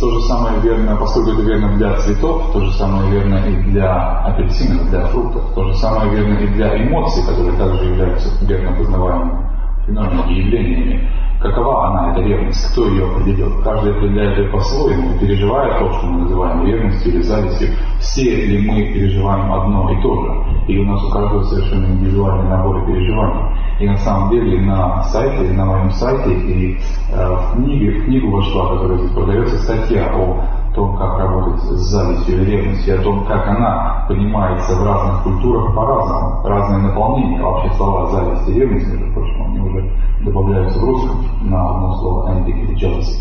[0.00, 4.22] то же самое верно, поскольку это верно для цветов, то же самое верно и для
[4.22, 9.50] апельсинов, для фруктов, то же самое верно и для эмоций, которые также являются верно познаваемыми
[9.86, 11.10] феноменами, явлениями.
[11.40, 12.70] Какова она, эта ревность?
[12.70, 13.62] Кто ее определил?
[13.64, 17.68] Каждый определяет ее по-своему, переживая то, что мы называем ревностью или завистью.
[17.98, 20.32] Все ли мы переживаем одно и то же?
[20.68, 23.56] Или у нас у каждого совершенно индивидуальный набор переживаний?
[23.80, 26.78] И на самом деле на сайте, на моем сайте и
[27.10, 31.80] э, в, книге, в книгу вошла, которая здесь продается, статья о том, как работать с
[31.90, 37.42] завистью или ревностью, о том, как она понимается в разных культурах по-разному, разное наполнение.
[37.42, 39.90] Вообще слова зависть и ревность, между прочим, они уже
[40.21, 43.17] добавляются в русском на одно слово envy или jealousy.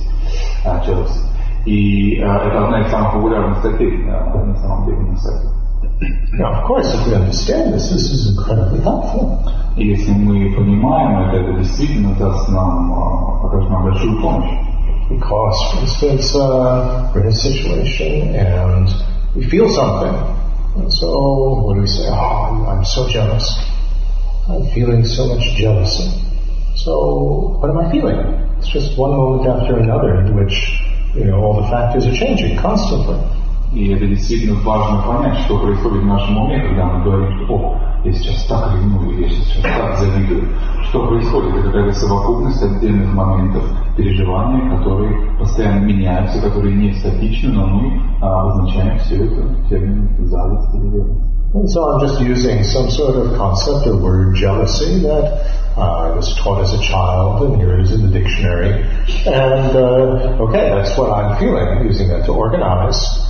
[0.64, 1.20] Uh, jealousy.
[1.66, 5.48] И uh, это одна из самых популярных статей uh, на самом деле на сайте.
[6.32, 9.38] Now, of course, if we understand this, this is incredibly helpful.
[9.76, 12.92] И если мы понимаем это, это действительно даст нам,
[13.44, 14.50] окажет нам большую помощь.
[15.10, 18.88] Because, for instance, uh, we're in a situation and
[19.36, 20.14] we feel something.
[20.76, 22.08] And so, what do we say?
[22.08, 23.46] Oh, I'm so jealous.
[24.48, 26.10] I'm feeling so much jealousy.
[26.75, 28.17] So, what am I feeling?
[28.57, 30.53] It's just one moment after another in which,
[31.15, 33.17] you know, all the factors are changing constantly.
[33.73, 37.79] И это действительно важно понять, что происходит в нашем уме, когда мы говорим, что «О,
[38.03, 40.47] я сейчас так ревную, я сейчас так завидую».
[40.89, 41.53] Что происходит?
[41.53, 43.63] Это какая-то совокупность отдельных моментов
[43.95, 50.73] переживания, которые постоянно меняются, которые не статичны, но мы а, обозначаем все это термином зависть
[50.73, 51.38] или ревность.
[51.53, 56.15] And so I'm just using some sort of concept or word jealousy that uh, I
[56.15, 58.83] was taught as a child, and here it is in the dictionary.
[59.25, 61.85] And uh, okay, that's what I'm feeling.
[61.85, 63.28] Using that to organize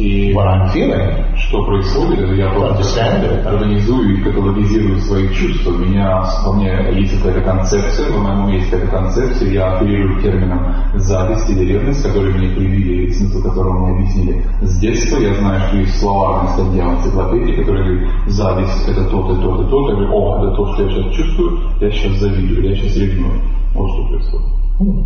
[0.00, 1.36] И what I'm feeling.
[1.36, 3.04] что происходит, это я просто
[3.44, 5.72] организую и каталогизирую свои чувства.
[5.72, 10.22] У меня, во мне есть какая-то концепция, в моем уме есть какая-то концепция, я оперирую
[10.22, 15.18] термином зависть или ревность, который мне привили, смысл которого мне объяснили с детства.
[15.18, 19.90] Я знаю, что есть словарная статья в энциклопедии, которая говорит, зависть это то-то, то-то, то-то.
[19.90, 23.40] Я говорю, о, это то, что я сейчас чувствую, я сейчас завидую, я сейчас ревную.
[23.74, 24.46] Вот что происходит.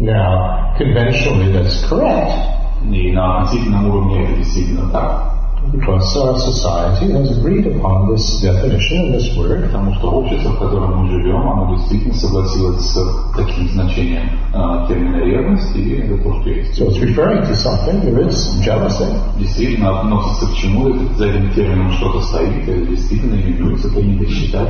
[0.01, 2.63] Now, conventionally, that's correct.
[2.84, 5.39] И на относительном уровне это действительно так.
[5.71, 9.65] Because our society has agreed upon this definition and this word.
[9.65, 12.97] Потому что общество, в котором мы живем, оно действительно согласилось с
[13.36, 16.80] таким значением э, термина ревность, и это то, что есть.
[16.80, 19.05] So it's referring to something, there is jealousy.
[19.38, 24.69] Действительно относится к чему за этим термином что-то стоит, это действительно именуется, принято считать.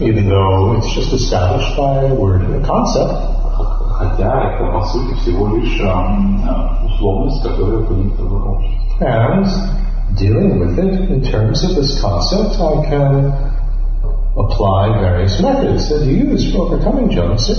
[0.00, 3.40] Even though it's just established by a word and a concept.
[3.94, 8.80] Хотя это, по сути, всего лишь э, условность, которая принята в обществе.
[9.00, 9.46] And
[10.16, 13.32] dealing with it in terms of this concept, I can
[14.36, 17.54] apply various methods that you use for overcoming jealousy.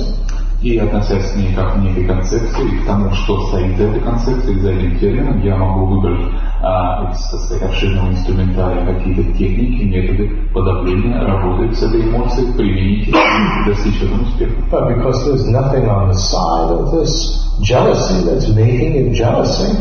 [0.62, 4.58] И относясь к ней как к некой концепции, к тому, что стоит за этой концепцией,
[4.60, 6.32] за этим термином, я могу выбрать
[6.62, 13.12] а, из, сказать, обширного инструментария какие-то техники, методы подавления, работы с этой эмоцией, применить и
[13.66, 14.54] достичь этого успеха.
[14.70, 19.76] But because there's nothing on the side of this jealousy that's making it jealousy,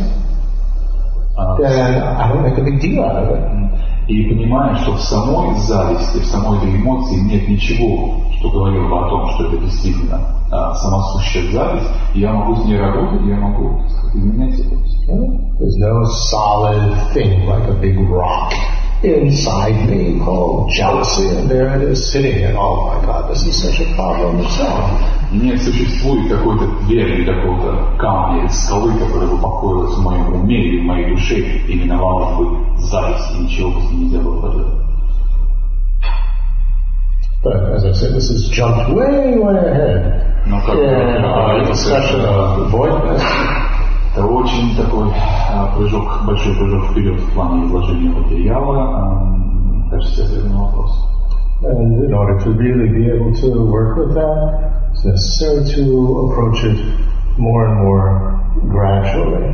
[1.38, 3.75] А, then I don't make a big deal out of it.
[4.08, 9.00] И понимая, что в самой зависти, в самой этой эмоции нет ничего, что говорило бы
[9.00, 10.20] о том, что это действительно
[10.52, 14.76] а, самосущая зависть, я могу с ней работать, я могу сказать, изменять это.
[15.60, 18.54] There's no solid thing like a big rock
[19.03, 23.63] inside me called jealousy, and there it is sitting, and oh my God, this is
[23.63, 24.91] such a problem itself.
[25.33, 30.81] Не существует какой-то двери, какого-то камня или скалы, которая бы покоилась в моем уме или
[30.81, 34.75] в моей душе и именовалась бы зависть, и ничего бы с ней нельзя было поделать.
[37.43, 41.63] But as I said, this has jumped way, way ahead Но как in бы, our
[41.63, 43.23] это, discussion of voidness.
[44.16, 45.12] Это очень такой
[45.52, 49.38] а, прыжок, большой прыжок вперед в плане изложения материала.
[49.92, 50.92] Кажется, ответ на вопрос.
[51.64, 56.64] And in order to really be able to work with that, it's necessary to approach
[56.64, 56.78] it
[57.38, 58.40] more and more
[58.70, 59.54] gradually.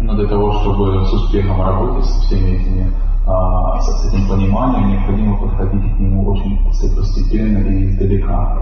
[0.00, 2.92] Но для того, чтобы с успехом работать со всеми этими,
[3.24, 6.58] а, с, этим пониманием, необходимо подходить к нему очень
[6.96, 8.58] постепенно и издалека.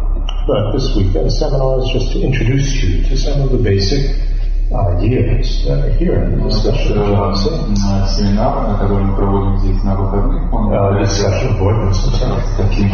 [0.46, 4.30] But this weekend seminar is just to introduce you to some of the basic
[4.72, 5.26] are here
[5.98, 11.28] jealousy, э, семинар, который мы проводим здесь на выходных, он uh, является
[12.56, 12.90] таким,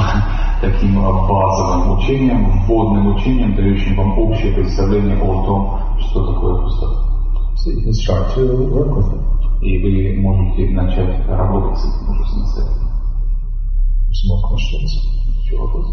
[0.61, 7.03] таким э, базовым учением, вводным учением, дающим вам общее представление о том, что такое пустота.
[7.57, 9.20] So you can start to work with it.
[9.62, 12.91] И вы можете начать работать с этим уже самостоятельно.
[14.12, 14.91] Some more questions.
[15.43, 15.93] Еще вопросы?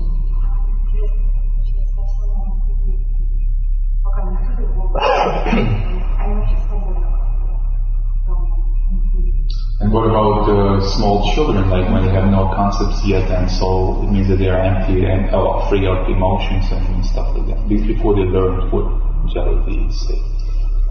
[9.80, 14.04] And what about uh, small children, like when they have no concepts yet, and so
[14.04, 17.68] it means that they are empty and uh, free of emotions and stuff like that.
[17.68, 18.86] Before they learn what
[19.34, 19.98] jealousy is.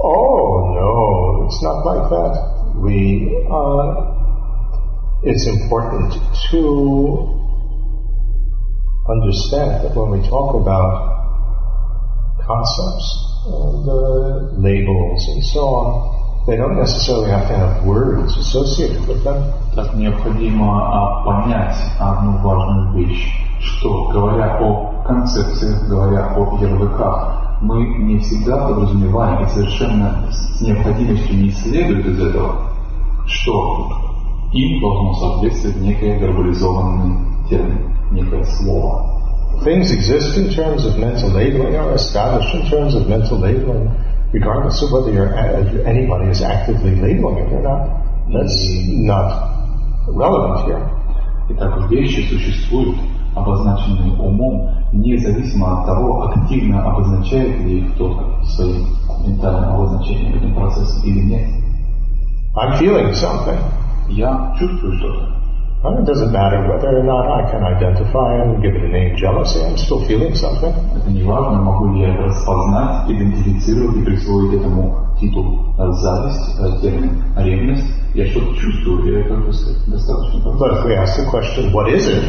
[0.03, 2.35] Oh no, it's not like that.
[2.83, 4.03] We, uh,
[5.23, 6.11] it's important
[6.51, 6.62] to
[9.09, 11.22] understand that when we talk about
[12.47, 13.07] concepts
[13.47, 19.22] and uh, labels and so on, they don't necessarily have to have words associated with
[19.24, 19.53] them.
[19.74, 27.86] Так необходимо а, понять одну важную вещь, что говоря о концепциях, говоря о ярлыках, мы
[27.99, 32.57] не всегда подразумеваем и совершенно с необходимостью не следует из этого,
[33.26, 33.88] что
[34.53, 39.22] им должно соответствовать некое вербализованный термин, некое слово.
[39.63, 43.91] Things exist in terms of mental labeling, are established in terms of mental labeling,
[44.32, 45.34] regardless of whether you're,
[45.86, 47.89] anybody is actively labeling it or not.
[48.32, 48.57] That's
[49.07, 49.32] not
[50.07, 50.84] relevant here.
[51.49, 52.97] Итак, вещи существуют,
[53.36, 58.88] обозначенные умом, независимо от того, активно обозначает ли их кто-то своим
[59.26, 61.49] ментальным обозначением этим процессом или нет.
[62.55, 63.59] I'm feeling something.
[64.09, 65.38] Я чувствую что-то.
[65.84, 69.15] Well, it doesn't matter whether or not I can identify and give it a name
[69.15, 70.74] jealousy, I'm still feeling something.
[70.95, 77.24] Это не важно, могу ли я это распознать, идентифицировать и присвоить этому титул зависть, термин
[77.38, 77.93] ревность.
[78.15, 79.38] Я что-то чувствую, и это
[79.88, 80.49] достаточно.
[80.57, 82.24] But if we ask the question, what is it?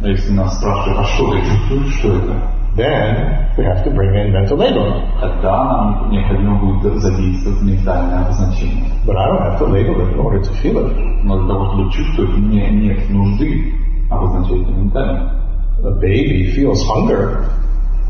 [0.00, 2.34] Но если нас спрашивают, а что ты чувствуешь, что это?
[2.78, 5.06] then we have to bring in mental labeling.
[5.20, 8.84] Тогда нам необходимо будет задействовать ментальное обозначение.
[9.06, 11.24] But I don't have to label it in order to feel it.
[11.24, 13.74] Но для того, чтобы чувствовать, мне нет нужды
[14.10, 15.40] обозначать это ментально.
[15.84, 17.44] A baby feels hunger.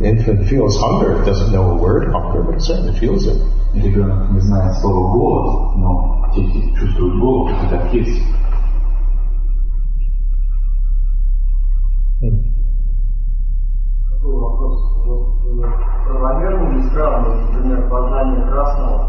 [0.01, 1.23] Infant feels hunger.
[1.23, 3.41] It doesn't know a word hunger, but it certainly feels it.
[3.75, 8.23] Ребенок не знает слова голод, но дети чувствуют голод, это так есть.
[17.00, 19.06] Сравнивать, например, познание красного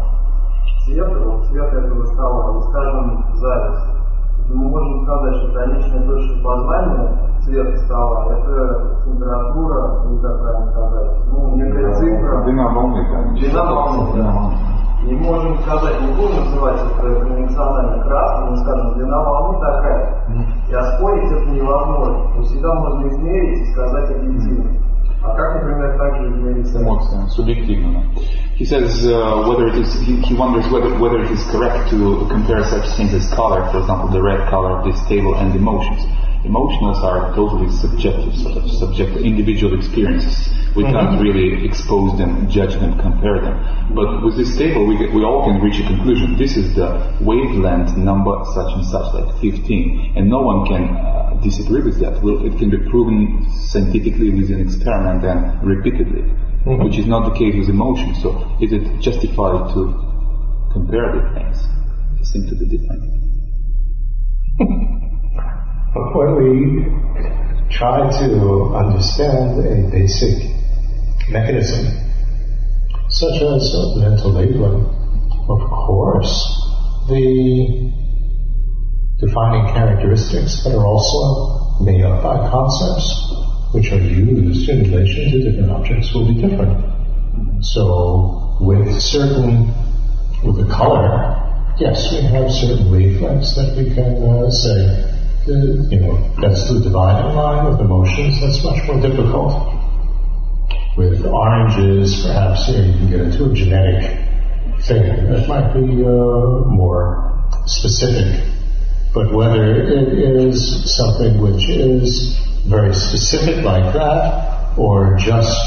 [0.85, 3.85] цвета, вот цвет этого стола, и, скажем, зависть?
[4.49, 11.11] Мы можем сказать, что конечная точка познания цвета стола– это температура, или как правильно сказать,
[11.27, 12.43] ну, некая цифра.
[12.43, 13.31] Длина волны, да.
[13.33, 14.51] Длина волны, да.
[15.07, 20.25] И можем сказать, не будем называть это конвенционально красным, мы скажем, длина волны такая.
[20.69, 22.35] И оспорить это невозможно.
[22.35, 24.90] То всегда можно измерить и сказать объективно.
[25.22, 27.18] А как, например, также измерить эмоции?
[27.30, 28.04] Субъективно.
[28.56, 32.26] He says uh, whether it is, he, he wonders whether, whether it is correct to
[32.30, 36.00] compare such things as color, for example, the red color of this table and emotions.
[36.43, 40.49] Emotions are totally subjective, sort of subjective, individual experiences.
[40.75, 40.93] We mm-hmm.
[40.93, 43.93] can't really expose them, judge them, compare them.
[43.93, 46.37] But with this table, we, we all can reach a conclusion.
[46.37, 50.13] This is the wavelength number such and such, like 15.
[50.15, 52.23] And no one can uh, disagree with that.
[52.23, 56.83] Well, it can be proven scientifically with an experiment and repeatedly, mm-hmm.
[56.83, 58.19] which is not the case with emotions.
[58.23, 59.93] So is it justified to
[60.73, 61.61] compare the things?
[62.17, 63.03] They seem to be different.
[65.93, 70.49] when we try to understand a basic
[71.29, 71.85] mechanism,
[73.09, 74.85] such as mental labeling,
[75.49, 76.31] of course,
[77.09, 77.91] the
[79.19, 83.27] defining characteristics that are also made up by concepts
[83.73, 86.85] which are used in relation to different objects will be different.
[87.63, 89.67] So with certain,
[90.43, 91.35] with the color,
[91.79, 95.11] yes, we have certain wavelengths that we can uh, say
[95.91, 98.39] you know, that's the dividing line with emotions.
[98.41, 99.77] That's much more difficult.
[100.97, 104.01] With oranges, perhaps you, know, you can get into a genetic
[104.83, 108.47] thing that might be uh, more specific.
[109.13, 112.37] But whether it is something which is
[112.67, 115.57] very specific like that, or just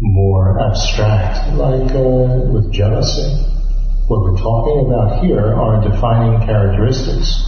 [0.00, 3.51] more abstract, like uh, with jealousy,
[4.07, 7.43] what we're talking about here are defining characteristics.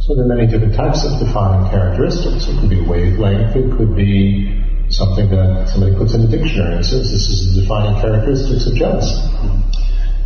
[0.00, 2.46] So there are many different types of defining characteristics.
[2.46, 6.86] It could be wavelength, it could be something that somebody puts in a dictionary and
[6.86, 9.18] says this is the defining characteristics of jealousy.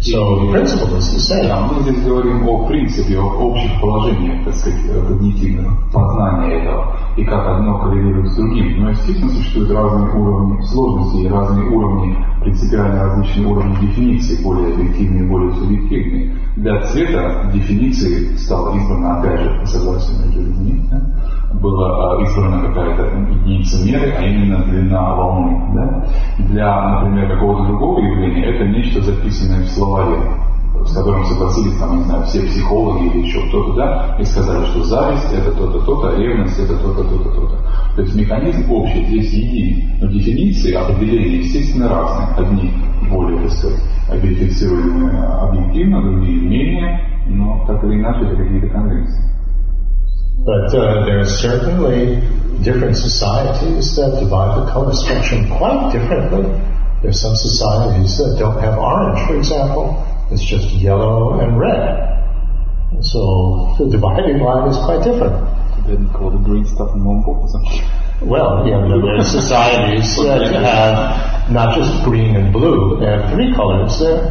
[0.01, 1.49] So the principle is the same.
[1.49, 7.24] Да, мы здесь говорим о принципе, о общих положениях, так сказать, когнитивных, познания этого, и
[7.24, 8.82] как одно коррелирует с другим.
[8.82, 15.24] Но, естественно, существуют разные уровни сложности и разные уровни, принципиально различные уровни дефиниции, более объективные
[15.24, 16.36] и более субъективные.
[16.56, 21.02] Для цвета дефиниции стала избрана, опять же, по согласию между людьми, да?
[21.60, 25.74] была избрана какая-то единица меры, а именно длина волны.
[25.74, 26.06] Да?
[26.39, 30.20] Для, например, какого-то другого явления это нечто записанное в словаре.
[30.86, 34.84] С которым согласились, там, не знаю, все психологи или еще кто-то, да, и сказали, что
[34.84, 37.57] зависть это то-то, то-то, а ревность это то-то, то-то, то-то.
[37.95, 42.28] То есть механизм общий здесь един, но дефиниции, определения, естественно, разные.
[42.38, 42.71] Одни
[43.09, 43.80] более, так сказать,
[44.11, 49.23] верифицируемые объективно, другие менее, но так или иначе это какие-то конвенции.
[50.45, 52.21] But uh, there are certainly
[52.61, 56.45] different societies that divide the color spectrum quite differently.
[57.01, 60.05] There's some societies that don't have orange, for example.
[60.36, 62.11] It's just yellow and red.
[62.99, 65.31] So the dividing line is quite different.
[65.88, 66.91] They Didn't call the green stuff
[68.19, 73.55] Well, yeah, there are societies that have not just green and blue, they have three
[73.55, 74.27] colors there.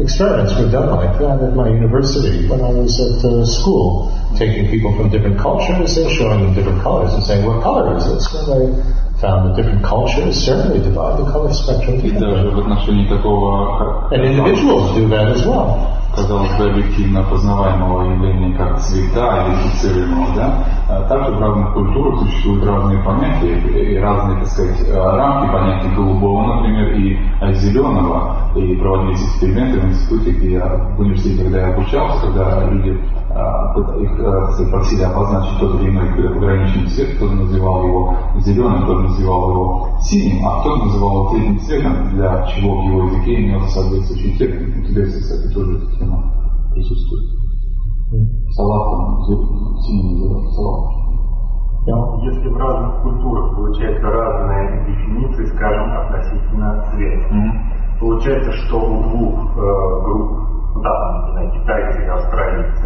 [0.00, 4.68] Experiments were done like that at my university when I was at uh, school, taking
[4.70, 8.34] people from different cultures and showing them different colors and saying, what color is this?
[8.34, 8.66] And they
[9.20, 12.00] found that different cultures certainly divide the color spectrum.
[12.00, 12.16] And
[14.24, 16.00] individuals do that as well.
[16.14, 22.64] казалось бы, объективно познаваемого явления, как цвета, идентифицируемого, да, а также в разных культурах существуют
[22.64, 27.18] разные понятия и разные, так сказать, рамки понятий голубого, например, и
[27.54, 28.36] зеленого.
[28.56, 30.66] И проводились эксперименты в институте, где я,
[30.96, 32.98] в университете, когда я обучался, когда люди
[33.30, 39.50] их кстати, просили обозначить тот или иной пограничный цвет, кто-то называл его зеленым, кто-то называл
[39.50, 44.36] его синим, а кто-то называл его третьим цветом, для чего в его языке имел соответствующий
[44.36, 44.50] цвет.
[44.50, 46.22] В Тибете, кстати, тоже эта тема
[46.72, 47.30] присутствует.
[48.50, 49.24] Салат там
[49.80, 51.00] синий называют, салат.
[52.22, 58.00] Если в разных культурах получается разные дефиниции, скажем, относительно цвета, mm-hmm.
[58.00, 62.79] получается, что у двух э, групп да, например, китайцы и австралийцы,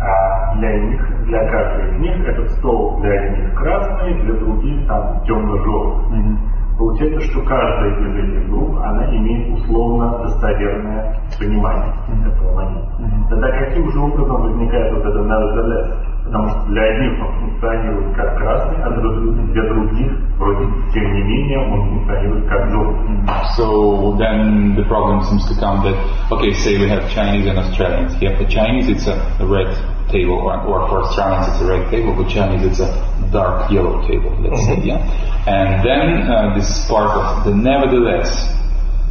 [0.00, 5.22] а для них, для каждого из них этот стол для одних красный, для других там
[5.26, 6.38] темно-желтый.
[6.78, 11.92] Получается, что каждая из этих групп, она имеет условно достоверное понимание
[12.26, 13.28] этого момента.
[13.30, 16.13] Тогда каким же образом возникает вот это nevertheless?
[16.33, 21.57] Потому что для одних он функционирует как красный, а для других, вроде, тем не менее,
[21.57, 23.15] он функционирует как желтый.
[23.57, 25.97] So then the problem seems to come that,
[26.31, 28.13] okay, say we have Chinese and Australians.
[28.19, 29.73] Here for Chinese it's a red
[30.11, 32.89] table, or, or for Australians it's a red table, for Chinese it's a
[33.31, 34.81] dark yellow table, let's mm-hmm.
[34.81, 35.45] say, yeah?
[35.47, 38.53] And then uh, this part of the nevertheless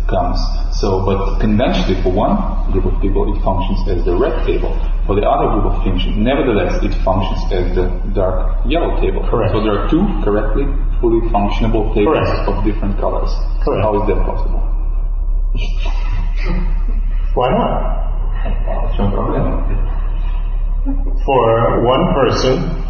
[0.08, 0.40] comes.
[0.80, 2.36] So, but conventionally for one
[2.72, 4.74] group of people it functions as the red table.
[5.06, 9.24] For the other group of functions, nevertheless, it functions as the dark yellow table.
[9.30, 9.52] Correct.
[9.54, 10.64] So there are two correctly,
[11.00, 12.50] fully functionable tables Correct.
[12.50, 13.30] of different colors.
[13.64, 13.84] Correct.
[13.84, 14.62] How is that possible?
[17.36, 18.04] Why not?
[21.26, 22.84] For one person,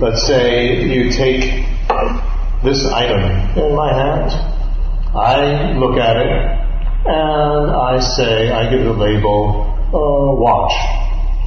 [0.00, 1.64] let's say you take
[2.64, 3.20] this item
[3.58, 4.53] in my hand,
[5.15, 6.31] I look at it,
[7.05, 10.73] and I say, I give the label, uh, watch.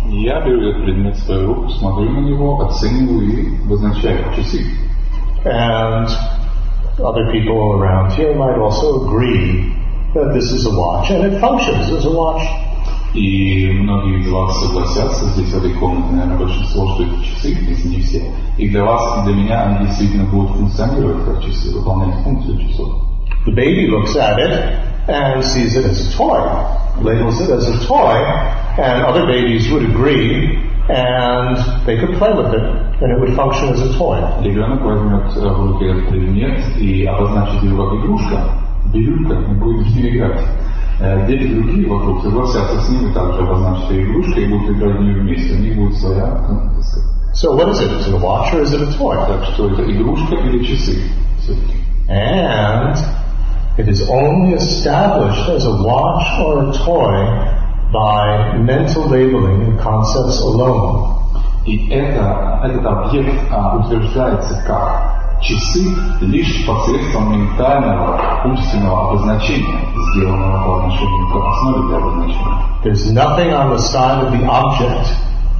[0.09, 4.65] Я беру этот предмет в свою руку, смотрю на него, оцениваю и обозначаю часы.
[5.45, 6.09] And
[6.99, 9.73] other people around here might also agree
[10.15, 12.43] that this is a watch, and it functions as a watch.
[13.15, 17.89] И многие из вас согласятся, здесь в этой комнате, наверное, большинство, что это часы, если
[17.89, 18.25] не все.
[18.57, 22.89] И для вас, и для меня они действительно будут функционировать как часы, выполнять функцию часов.
[23.47, 24.53] The baby looks at it
[25.09, 26.39] and sees it as a toy,
[27.03, 28.15] labels it as a toy,
[28.79, 32.63] and other babies would agree, and they could play with it,
[33.03, 34.23] and it would function as a toy.
[34.43, 38.45] Ребенок возьмет в руки этот предмет и обозначит его как игрушка,
[38.93, 40.41] бирюлька, и будет с ним играть.
[41.27, 45.01] Дети другие вокруг согласятся с ним и также обозначат ее игрушкой и будут играть в
[45.01, 45.55] нее вместе.
[45.55, 47.09] У них будет своя, так сказать.
[47.35, 47.91] So what is it?
[47.91, 49.17] Is it a watch or is it a toy?
[49.27, 51.01] Так что это игрушка или часы
[51.41, 51.75] все-таки.
[52.09, 52.97] And
[53.79, 57.17] it is only established as a watch or a toy
[57.93, 61.19] by mental labeling and concepts alone.
[61.65, 65.85] И это, этот объект а, утверждается как часы
[66.21, 69.81] лишь посредством ментального, умственного обозначения,
[70.13, 72.63] сделанного по отношению к основе для обозначения.
[72.83, 75.09] There's nothing on the side of the object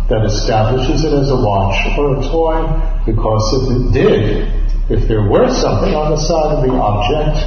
[0.09, 2.61] that establishes it as a watch or a toy,
[3.07, 4.53] because if it did,
[4.91, 7.39] if there were something on the side of the object,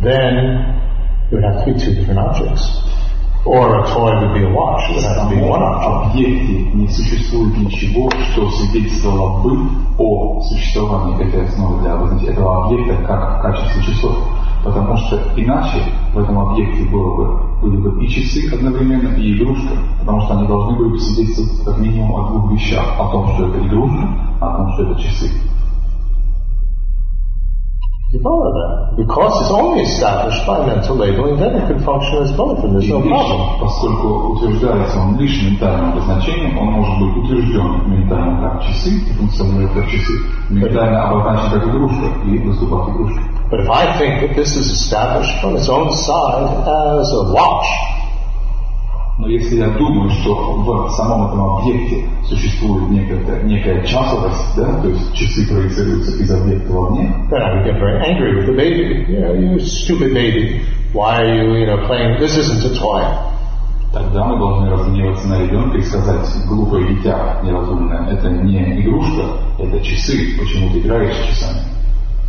[0.00, 0.34] then
[1.30, 2.64] it would have to be two different objects.
[3.46, 4.90] Or a toy would be a watch.
[4.90, 5.88] It would have to be one object.
[6.18, 9.56] объекте не существует ничего, что свидетельствовало бы
[9.98, 14.16] о существовании этой основы для этого объекта как в качестве часов.
[14.64, 15.82] Потому что иначе
[16.12, 20.48] в этом объекте было бы, были бы и часы одновременно, и игрушка, потому что они
[20.48, 22.84] должны были бы свидетельствовать как минимум о двух вещах.
[22.98, 24.08] О том, что это игрушка,
[24.40, 25.30] о том, что это часы.
[28.13, 28.93] Do You follow that?
[28.95, 32.85] Because it's only established by mental labeling, then it can function as both, and there's
[32.85, 33.59] И no лишь, problem.
[33.59, 39.73] поскольку утверждается он лишь ментальным обозначением, он может быть утвержден ментально как часы и функционирует
[39.73, 40.13] как часы,
[40.49, 43.23] ментально обозначен как игрушка и выступать игрушкой.
[43.49, 47.65] But if I think that this is established from its own side as a watch,
[49.18, 54.88] Но если я думаю, что в самом этом объекте существует некая, некая часовость, да, то
[54.88, 59.04] есть часы проецируются из объекта вовне, then I would get very angry with the baby.
[59.08, 60.62] You know, you stupid baby.
[60.92, 62.20] Why are you, you know, playing?
[62.20, 63.02] This isn't a toy.
[63.92, 69.22] тогда мы должны разгневаться на ребенка и сказать, глупое дитя, неразумное, это не игрушка,
[69.58, 71.77] это часы, почему ты играешь с часами.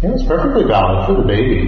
[0.02, 1.64] You know, it's perfectly valid for the baby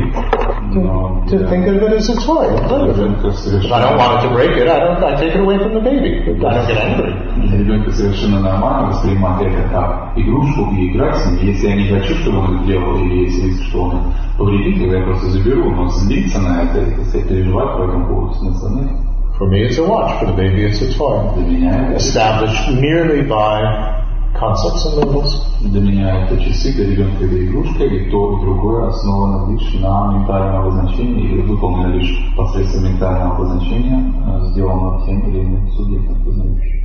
[0.75, 3.09] Но to для think of it as a toy and play with it.
[3.23, 5.03] ребенка If I don't совершенно, want it to break it, I don't.
[5.03, 6.21] I take it away from the baby.
[6.21, 7.13] I don't get angry.
[7.49, 11.53] для ребенка совершенно нормально воспринимать это как игрушку и играть с ней.
[11.53, 14.95] Если я не хочу, чтобы он это делал, или есть риск, что он повредит его,
[14.95, 15.71] я просто заберу.
[15.71, 18.91] Но злиться на это, и, так сказать, переживать по этому поводу смысла нет.
[19.39, 20.19] For me, it's a watch.
[20.19, 21.35] For the baby, it's a toy.
[21.37, 24.00] Для меня это Established merely by
[24.40, 25.48] concepts and labels.
[25.62, 30.14] Для меня это часы, для ребенка это игрушка, и то, и другое основано лишь на
[30.18, 36.82] ментальном обозначении или выполнено лишь посредством ментального обозначения, э, сделано тем или иным субъектом познающим.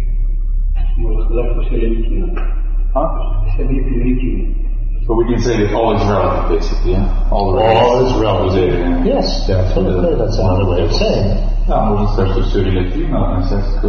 [0.99, 2.43] Можно сказать, что все релятивно.
[2.95, 3.47] А?
[3.49, 4.63] Все релятивны.
[5.07, 7.07] So we can say that all is relative, basically, yeah?
[7.31, 8.75] All, All is relative.
[8.75, 9.05] Yeah.
[9.05, 10.17] Yes, definitely.
[10.17, 11.39] That's another way of saying it.
[11.69, 13.83] Да, можно сказать, что все релятивно, относясь к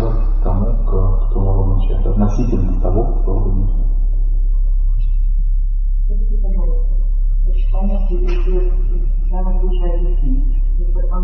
[0.43, 3.36] тому, к- кто обозначает, относительно того, кто
[7.77, 8.71] частности, если
[9.29, 10.39] даже случай России,
[10.79, 11.23] если он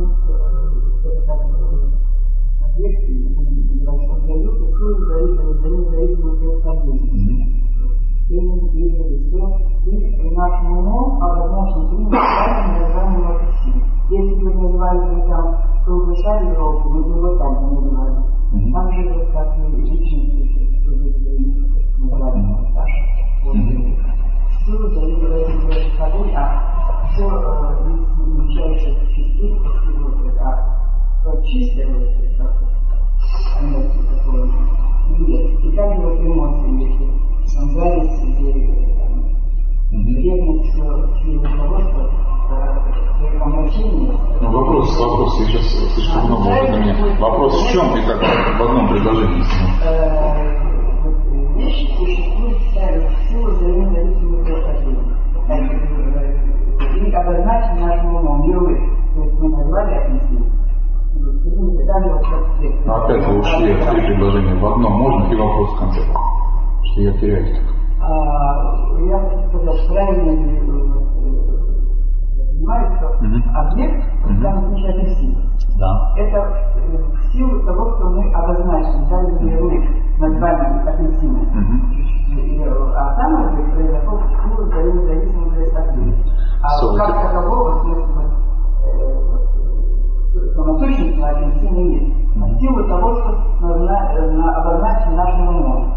[2.64, 7.64] ответственный в небольшом периоде, условия зависимы за ним зависимы происходящие.
[8.30, 9.44] Именно или все,
[9.86, 12.04] и нашим умом, а возможно, и
[12.80, 13.80] названием России.
[14.10, 15.46] Если бы назвали его там
[15.86, 18.16] круглый шар Европы, мы бы его так не назвали.
[18.72, 20.62] Там же вот как и жичи, если
[22.00, 22.40] бы назвали
[22.74, 24.23] Саша
[24.66, 26.46] силы дают в этом ходу, а
[27.12, 30.44] все включается в чистые предметы, а
[31.24, 31.88] то чистое
[32.38, 32.54] как
[33.60, 34.44] такое
[35.20, 35.46] нет.
[35.64, 37.08] И как его эмоции, если
[37.56, 38.52] там зависть или
[39.92, 42.04] ревность, чьего руководства,
[44.42, 46.96] ну, вопрос, вопрос, я сейчас слишком много уже на меня.
[47.20, 50.73] Вопрос в чем и как в одном предложении
[51.56, 54.60] вещи существуют старых сил взаимозависимых друг.
[56.96, 58.80] И обозначен нашим умом мировых.
[59.16, 60.64] То есть мы назвали относительно.
[62.86, 64.90] Но опять же ушли от предложения в одно.
[64.90, 66.00] Можно и вопрос в конце?
[66.02, 67.60] Что я теряюсь.
[68.02, 71.04] А, я хочу сказать, правильно ли э,
[73.56, 75.53] объект, когда мы включаем силы.
[75.79, 76.13] Да.
[76.17, 79.85] это э, в силу того, что мы обозначили, дали ярлык
[80.19, 81.39] названием апельсина.
[81.39, 81.93] Мгм.
[82.37, 86.15] И, э, А сам объект произошел в силу взаимозависимого происхождения.
[86.63, 88.25] А So как это- такового, в смысле, вот,
[88.85, 92.03] э, вот, э, самосущностного апельсина нет.
[92.41, 93.29] А в силу того, что
[93.61, 95.95] назна- э, на- обозначили нашим умом.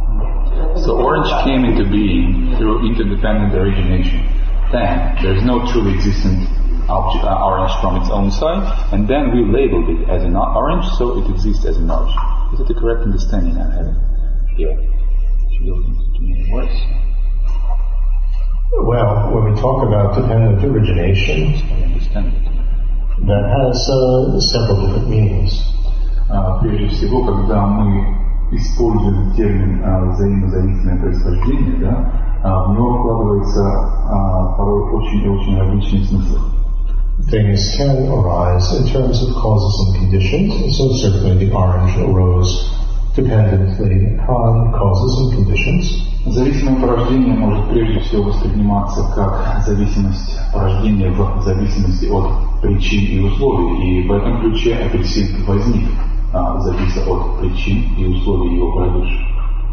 [0.54, 1.48] Это So не orange так.
[1.48, 4.22] came into being through interdependent origination.
[4.72, 6.48] Then there's no truly existent
[6.90, 10.54] object, uh, orange from its own side, and then we labeled it as an o-
[10.56, 12.14] orange, so it exists as an orange.
[12.54, 13.96] Is that the correct understanding I'm having
[14.58, 14.76] here?
[15.56, 16.76] Should go into many words.
[18.88, 22.52] Well, when we talk about dependent origination, I understand it.
[23.28, 25.54] that has uh, several different meanings.
[26.30, 28.18] А, Прежде всего, когда мы
[28.52, 32.12] используем термин а, взаимозависимое происхождение, да,
[32.44, 33.62] а, в него вкладывается
[34.10, 36.40] а, порой очень и очень различные смыслы.
[37.30, 42.72] Things can arise in terms of causes and conditions, and so certainly the orange arose
[43.16, 46.12] dependently on causes and conditions.
[46.26, 54.04] Зависимое порождение может прежде всего восприниматься как зависимость порождения в зависимости от причин и условий.
[54.04, 55.90] И в этом ключе апельсин возник,
[56.34, 59.32] а, завися от причин и условий его породивших.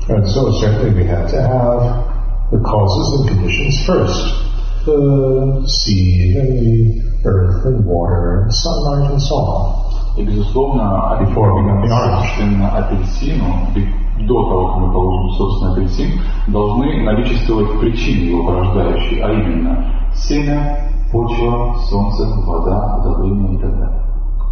[0.09, 4.49] And so certainly we have to have the causes and conditions first.
[4.86, 9.74] The seed and the earth and water and sunlight and so on.
[10.16, 12.24] И, безусловно, Before we got the orange.
[12.24, 13.45] собственно, апельсину,
[13.76, 19.84] и до того, как мы получим собственный апельсин, должны наличествовать причины его порождающие, а именно
[20.14, 20.78] семя,
[21.12, 24.03] почва, солнце, вода, удобрение и так далее.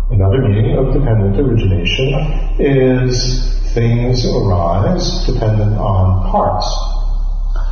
[0.09, 2.14] Another meaning of dependent origination
[2.61, 6.66] is things arise dependent on parts.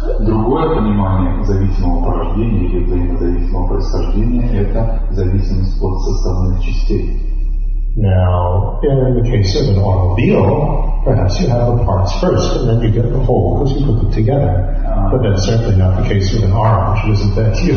[0.02, 7.39] Другое понимание зависимого порождения или взаимозависимого происхождения света зависимость от составных частей.
[7.97, 12.83] Now, in the case of an automobile, perhaps you have the parts first and then
[12.83, 14.51] you get the whole because you put them together.
[15.13, 17.77] But that's certainly not the case with an arm, which isn't that you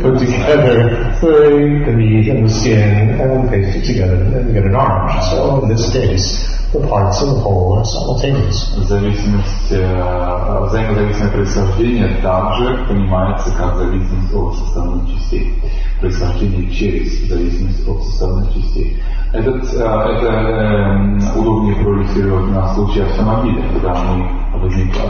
[0.05, 4.53] put together the, the meat and the skin and paste it together and then you
[4.53, 5.09] get an arm.
[5.31, 8.69] So in this case, the parts and the whole are simultaneous.
[8.85, 15.55] Зависимость, э, взаимозависимое происхождение также понимается как зависимость от составных частей.
[15.99, 19.01] Происхождение через зависимость от составных частей.
[19.34, 24.28] Этот, э, это э, удобнее проиллюстрировать на случае автомобиля, когда, мы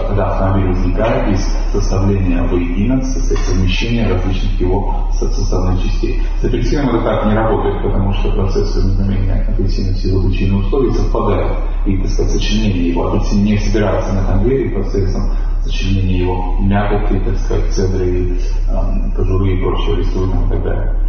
[0.09, 6.22] когда автомобиль возникает из составления воедино, совмещения различных его составных частей.
[6.41, 10.93] С апельсином это так не работает, потому что процесс возникновения апельсина в силу причины условий
[10.93, 11.53] совпадает.
[11.85, 13.09] И, так сказать, сочленение его.
[13.09, 18.39] Апельсин не собирается на конвейере процессом сочленения его мякоти, так сказать, цедры,
[18.70, 21.03] э, кожуры и прочего, рисунок и так далее.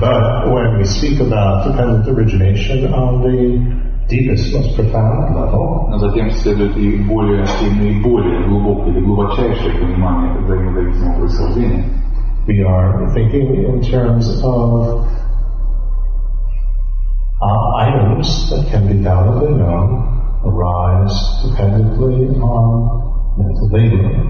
[0.00, 6.30] But when we speak about dependent origination on the deepest, most profound level, Но затем
[6.30, 11.84] следует и более, и наиболее глубокое или глубочайшее понимание взаимозависимого происхождения.
[12.46, 15.06] we are thinking in terms of
[17.40, 20.10] uh, items that can be validly known
[20.44, 24.26] arise dependently on mental labeling,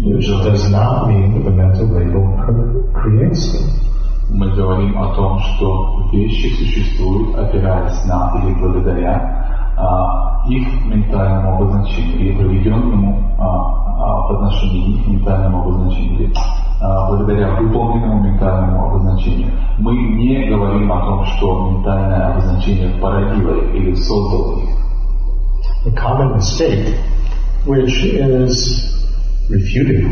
[0.00, 3.86] which does not mean that the mental label cre- creates them.
[4.33, 12.17] Мы говорим о том, что вещи существуют, опираясь на или благодаря а, их ментальному обозначению,
[12.17, 16.33] или проведенному а, а, в отношении их ментальному обозначению, или
[16.81, 19.51] а, благодаря выполненному ментальному обозначению.
[19.79, 24.69] Мы не говорим о том, что ментальное обозначение породило или создало их.
[25.83, 26.95] The common mistake,
[27.65, 28.95] which is
[29.49, 30.05] refuted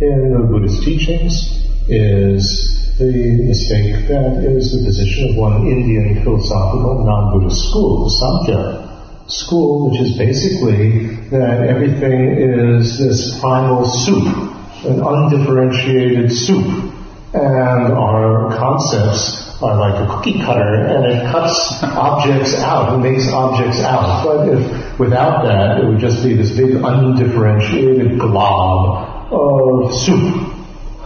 [0.00, 1.61] in the Buddhist teachings,
[1.92, 9.30] is the mistake that is the position of one Indian philosophical non-Buddhist school, the Samkhya
[9.30, 14.24] school, which is basically that everything is this primal soup,
[14.84, 16.66] an undifferentiated soup,
[17.34, 23.28] and our concepts are like a cookie cutter, and it cuts objects out, it makes
[23.32, 24.24] objects out.
[24.24, 30.61] But if without that, it would just be this big undifferentiated glob of soup.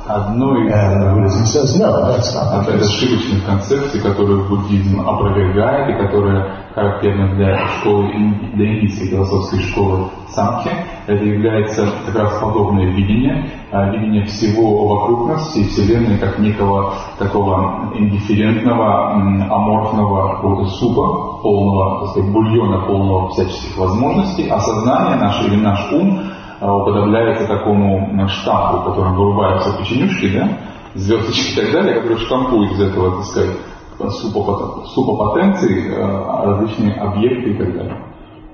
[0.08, 7.58] Одно из says, no, that's not ошибочных концепций, которые буддизм опровергает и которые характерны для
[7.68, 8.12] школы
[8.54, 10.70] для индийской философской школы самхи.
[11.06, 16.92] Это является как раз подобное видение, а, видение всего вокруг нас, всей Вселенной, как некого
[17.18, 25.46] такого индифферентного, аморфного какого-то супа, полного, так сказать, бульона, полного всяческих возможностей, а сознание наше
[25.46, 26.20] или наш ум
[26.60, 30.48] а, уподобляется такому м, штампу, в котором вырубаются печенюшки, да,
[30.94, 33.56] звездочки и так далее, которые штампуют из этого, так сказать,
[33.98, 37.96] супопот- супопотенции э, различные объекты и так далее.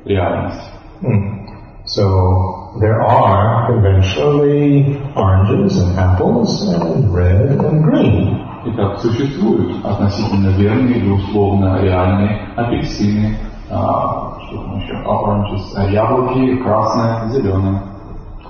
[0.05, 0.73] Реальность.
[1.01, 1.43] Hmm.
[1.85, 8.39] So there are conventionally oranges and apples and red and green.
[8.65, 13.37] Итак, существуют относительно верные или условно реальные апельсины,
[13.69, 17.83] а, что там еще, oranges, а, яблоки, красное, зеленое.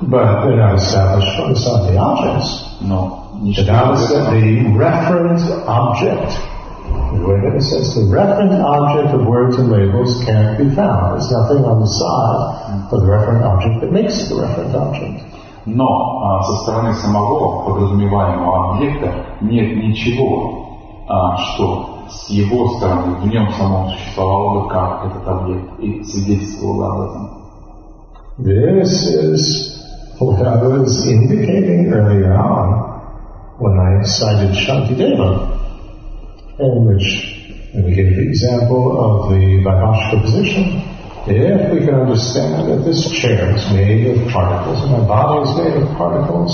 [0.01, 2.63] But they're not established from inside the objects.
[2.81, 6.31] Но The ничто Dhamma из said этого the referent object.
[7.13, 11.13] The way that it says the referent object of words and labels can't be found.
[11.13, 15.23] There's nothing on the side of the referent object that makes the referent object.
[15.65, 15.85] Но
[16.23, 20.65] а, со стороны самого подразумеваемого объекта нет ничего,
[21.09, 26.87] а, что с его стороны в нем самом существовало бы как этот объект и свидетельствовало
[26.87, 27.29] об этом.
[28.39, 29.77] This is
[30.18, 32.92] what I was indicating earlier on
[33.58, 35.58] when I cited Shantideva,
[36.58, 37.38] in which
[37.74, 40.88] we gave the example of the Vaibhashika position.
[41.24, 45.56] If we can understand that this chair is made of particles and my body is
[45.56, 46.50] made of particles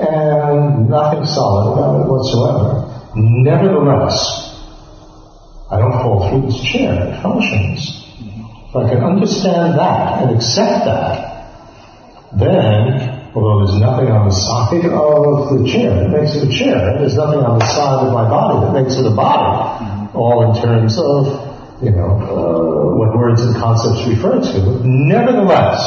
[0.00, 2.84] and nothing solid about it whatsoever,
[3.14, 4.18] nevertheless,
[5.70, 8.04] I don't fall through this chair, it functions.
[8.68, 11.27] If I can understand that and accept that,
[12.33, 16.97] then, although there's nothing on the side of the chair that makes it a chair,
[16.97, 20.61] there's nothing on the side of my body that makes it a body, all in
[20.61, 21.29] terms of,
[21.81, 24.81] you know, uh, what words and concepts refer to.
[24.83, 25.81] Nevertheless,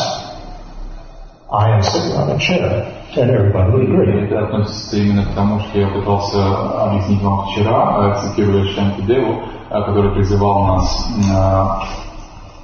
[1.51, 4.27] I am sitting on a chair, and everybody would agree.
[4.27, 9.43] Это относится именно к тому, что я пытался объяснить вам вчера, э, цитируя Шанти Деву,
[9.71, 11.07] э, который призывал нас,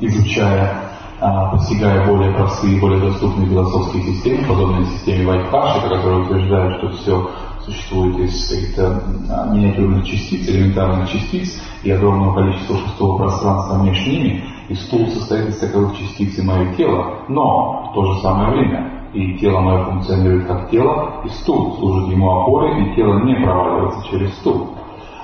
[0.01, 0.86] э, изучая, э,
[1.20, 7.30] постигая более простые, более доступные философские системы, подобные системе Вайкашика, которые утверждают, что все
[7.66, 14.44] существует из каких-то а, миниатюрных частиц, элементарных частиц и огромного количества пустого пространства между ними,
[14.70, 18.98] и стул состоит из таковых частиц и мое тело, но в то же самое время
[19.14, 24.08] и тело мое функционирует как тело, и стул служит ему опорой, и тело не проваливается
[24.10, 24.70] через стул.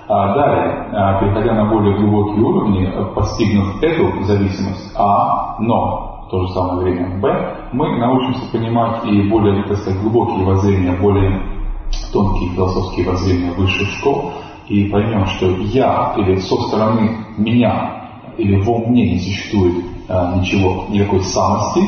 [0.08, 6.41] А далее, а, переходя на более глубокие уровни, постигнув эту зависимость А, но в то
[6.41, 11.41] же самое время Б, мы научимся понимать и более, так сказать, глубокие воззрения, более
[12.12, 14.34] тонкие философские воззрения высших школ,
[14.68, 18.04] и поймем, что я или со стороны меня
[18.38, 21.82] или во мне не существует а, ничего, никакой самости,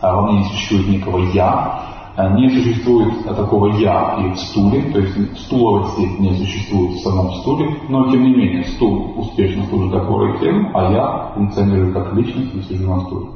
[0.00, 1.80] а, во мне не существует никакого «я»,
[2.16, 7.76] не существует такого «я» и в стуле, то есть стуловости не существует в самом стуле,
[7.88, 12.62] но тем не менее стул успешно служит опорой телу, а я функционирую как личность и
[12.62, 13.26] сижу на стуле.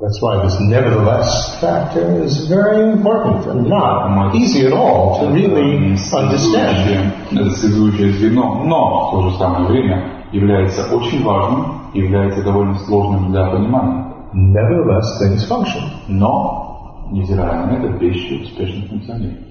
[0.00, 5.76] That's why this nevertheless factor is very important and not easy at all to really
[5.76, 7.12] understand.
[7.30, 13.30] Это связующее звено, но в то же самое время является очень важным, является довольно сложным
[13.30, 14.06] для понимания.
[14.32, 15.82] Nevertheless, things function.
[16.08, 16.69] Но,
[17.10, 19.50] невзирая на это, вещи успешно функционируют.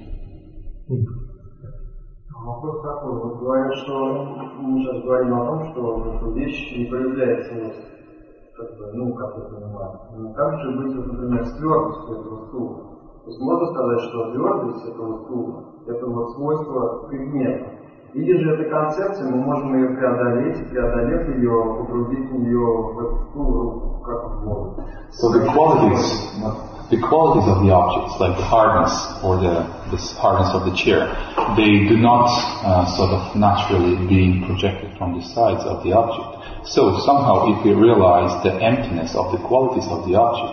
[2.45, 3.21] Вопрос такой.
[3.21, 4.25] Вот говорят, что
[4.59, 7.73] мы сейчас говорим о том, что вещь не появляется вот,
[8.57, 9.99] как бы, ну, как я понимаю.
[10.17, 12.75] Но как же быть, вот, например, с твердостью этого стула?
[13.23, 17.71] То есть можно сказать, что твердость этого стула– это вот свойство предмета.
[18.13, 24.01] Или же этой концепции мы можем ее преодолеть, преодолев ее, погрузить ее в эту стул,
[24.03, 24.83] как в воду.
[25.11, 26.39] So the qualities,
[26.89, 29.61] the qualities of the objects, like the hardness or the,
[29.93, 31.05] the hardness of the chair,
[31.53, 32.25] they do not
[32.65, 36.65] uh, sort of naturally being projected from the sides of the object.
[36.65, 40.49] So somehow if we realize the emptiness of the qualities of the object,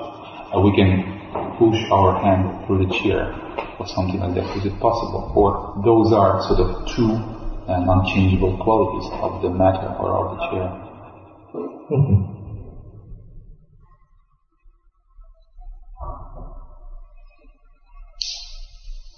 [0.52, 1.08] uh, we can
[1.56, 3.32] push our hand through the chair
[3.80, 4.44] or something like that.
[4.60, 5.32] Is it possible?
[5.32, 7.16] Or those are sort of two
[7.64, 10.68] and unchangeable qualities of the matter or of the chair.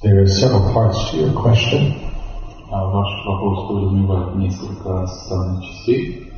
[0.01, 1.93] There are several parts to your question.
[2.69, 6.31] Ваш вопрос подразумевает несколько составных частей.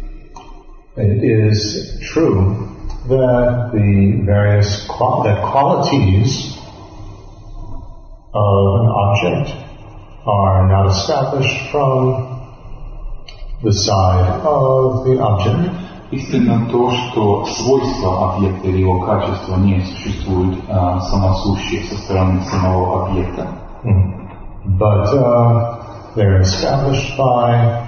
[0.96, 2.70] It is true
[3.08, 6.56] that the various qual- that qualities
[8.34, 9.56] of an object
[10.26, 12.26] are not established from
[13.64, 15.72] the side of the object.
[16.12, 23.08] Истинно то, что свойства объекта или его качества не существуют а, самосущие со стороны самого
[23.08, 23.48] объекта.
[24.80, 27.88] But uh, they're established by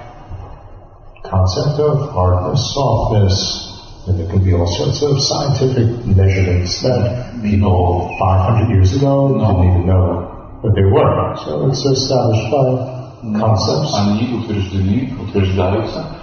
[1.23, 8.15] concept of hardness, softness, and there can be all sorts of scientific measurements that people
[8.19, 11.35] 500 years ago didn't even know but they were.
[11.37, 13.93] So it's established by concepts.
[13.93, 16.20] Они утверждены, утверждаются эм,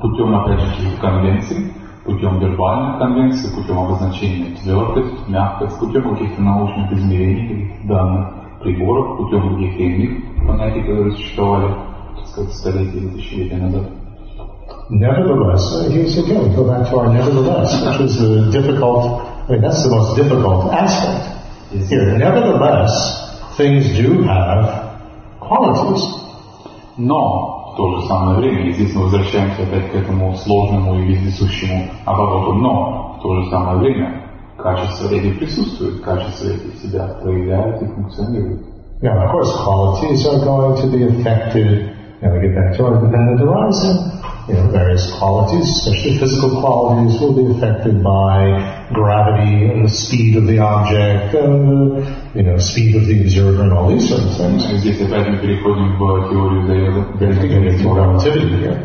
[0.00, 1.72] путем, опять же, конвенций,
[2.04, 8.28] путем вербальных конвенций, путем обозначения твердость, мягкость, путем каких-то научных измерений данных
[8.62, 11.74] приборов, путем каких-то иных понятий, которые существовали,
[12.16, 13.84] так сказать, столетия или тысячелетия назад.
[14.88, 19.62] Nevertheless, uh, here's again, go back to our nevertheless, which is the difficult, I mean,
[19.62, 21.32] that's the most difficult aspect.
[21.72, 22.92] Here, nevertheless,
[23.56, 24.92] things do have
[25.40, 26.04] qualities.
[26.96, 31.02] Но в то же самое время, и здесь мы возвращаемся опять к этому сложному и
[31.02, 34.22] вездесущему обороту, но в то же самое время
[34.58, 38.62] качества эти присутствуют, качества эти себя проявляют и функционируют.
[39.02, 42.94] Yeah, of course, qualities are going to be affected, and we get back to our
[43.04, 44.10] dependent horizon,
[44.48, 50.36] you know, various qualities, especially physical qualities, will be affected by gravity and the speed
[50.36, 54.22] of the object and the you know, speed of the observer and all these sort
[54.22, 54.62] of things.
[54.78, 56.62] Здесь опять мы переходим в теорию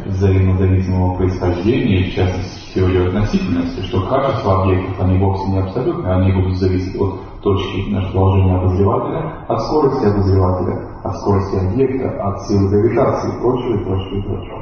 [0.06, 6.58] взаимозависимого происхождения, в частности, теорию относительности, что качества объектов, они вовсе не абсолютны, они будут
[6.58, 13.42] зависеть от точки расположения обозревателя, от скорости обозревателя, от скорости объекта, от силы гравитации и
[13.42, 14.61] прочего, и прочего, и прочего.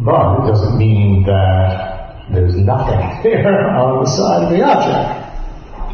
[0.00, 5.26] But it doesn't mean that there's nothing there on the side of the object.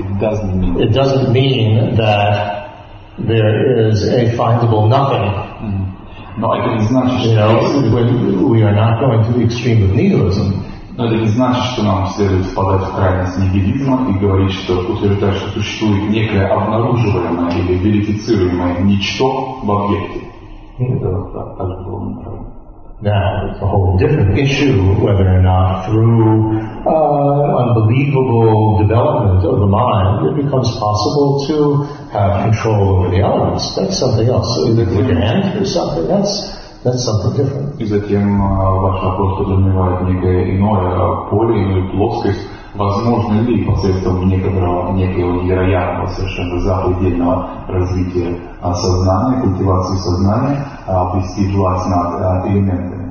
[0.00, 0.80] It doesn't mean.
[0.80, 2.70] It doesn't mean that
[3.18, 5.28] there is a findable nothing.
[5.60, 5.88] Mm.
[6.38, 7.30] Но это не значит, что...
[7.30, 10.64] You know, we are not going to the extreme of nihilism.
[10.96, 15.36] Но это не значит, что нам следует впадать в крайность нигилизма и говорить, что утверждать,
[15.36, 20.20] что существует некое обнаруживаемое или верифицируемое ничто в объекте.
[20.78, 20.96] Mm.
[20.96, 22.55] Это так, так же было неправильно.
[23.02, 26.54] Now, it's a whole different issue whether or not through
[26.86, 31.82] uh, unbelievable development of the mind it becomes possible to
[32.14, 33.74] have control over the elements.
[33.74, 34.46] That's something else.
[34.54, 36.54] So with your hand or something, that's,
[36.86, 37.74] that's something different.
[37.80, 42.46] И затем э, ваш вопрос подразумевает некое иное э, поле, иную плоскость,
[42.76, 52.46] возможно ли посредством некоторого, некого невероятного, совершенно запредельного развития сознания, культивации сознания, обрести власть над
[52.46, 53.02] элементами.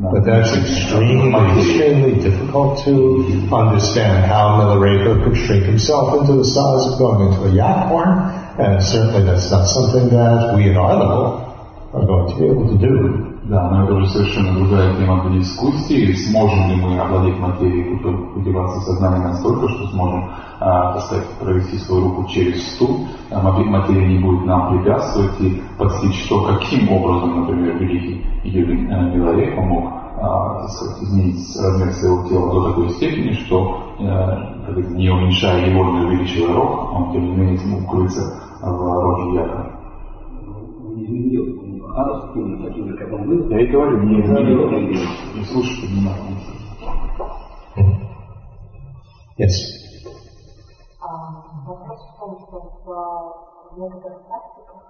[0.00, 6.86] But that's extremely, extremely difficult to understand how Milarepa could shrink himself into the size
[6.86, 10.94] of going into a yak horn, and certainly that's not something that we at our
[10.94, 11.48] level
[11.92, 13.31] are going to be able to do.
[13.45, 16.13] Да, но это уже совершенно другая тема для дискуссии.
[16.13, 17.99] Сможем ли мы овладеть материей,
[18.33, 20.29] культивации сознания настолько, что сможем,
[20.61, 25.61] а, так сказать, провести свою руку через стул, а материя не будет нам препятствовать и
[25.77, 29.91] постичь то, каким образом, например, великий Юрий э, Миларей помог
[30.21, 36.05] а, сказать, изменить размер своего тела до такой степени, что э, не уменьшая его, не
[36.05, 38.21] увеличивая рог, он тем не менее смог укрыться
[38.61, 39.73] в роже якоря.
[40.93, 41.62] Арабским,
[41.93, 43.49] таким же, как он был.
[43.49, 44.69] Я и говорю, не изменил,
[45.35, 46.37] не слушайте внимательно.
[49.37, 49.55] Yes.
[51.65, 52.55] Вопрос в том, что
[53.71, 54.81] в некоторых практиках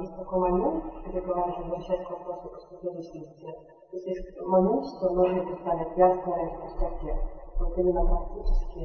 [0.00, 3.46] есть такой момент, где говорят, возвращаясь к вопросу поступительности,
[3.90, 7.12] то есть есть момент, что нужно поставить ясное в пустоте.
[7.58, 8.80] Вот именно практически,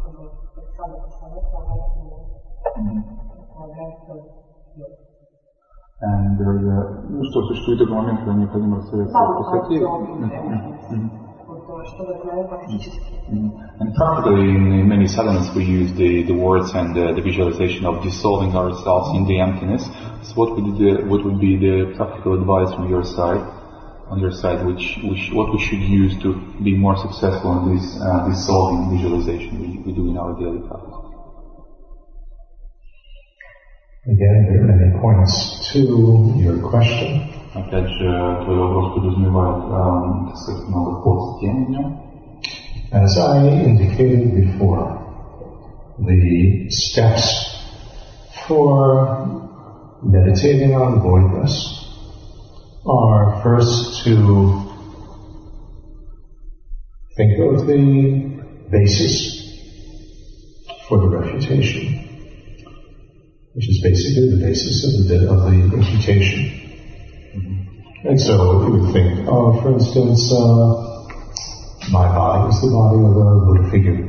[0.00, 1.66] чтобы Александр посоветовал,
[3.54, 4.14] полагается
[4.76, 5.07] делать.
[6.00, 9.84] And, uh, ну что, существует такой момент, когда необходимо расстояться от красоте.
[13.80, 18.02] And probably in many sadhanas we use the, the words and uh, the visualization of
[18.02, 19.84] dissolving ourselves in the emptiness.
[20.22, 23.42] So what would, the, what would be the practical advice from your side,
[24.08, 27.98] on your side, which, which what we should use to be more successful in this
[28.00, 30.87] uh, dissolving visualization we, we do in our daily practice?
[34.07, 37.21] Again, there are many points to your question.
[37.53, 41.99] Опять же, твой вопрос подразумевает, так сказать, много подтем в нем.
[42.91, 44.99] As I indicated before,
[45.99, 47.55] the steps
[48.45, 51.53] for meditating on voidness
[52.85, 54.63] are first to
[57.15, 59.39] think of the basis
[60.89, 62.06] for the refutation
[63.57, 66.49] which is basically the basis of the, of the imputation.
[67.35, 68.07] Mm-hmm.
[68.07, 70.93] And so you would think, oh, for instance, uh,
[71.91, 73.99] my body is the body of a Buddha figure,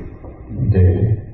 [0.71, 1.25] deity.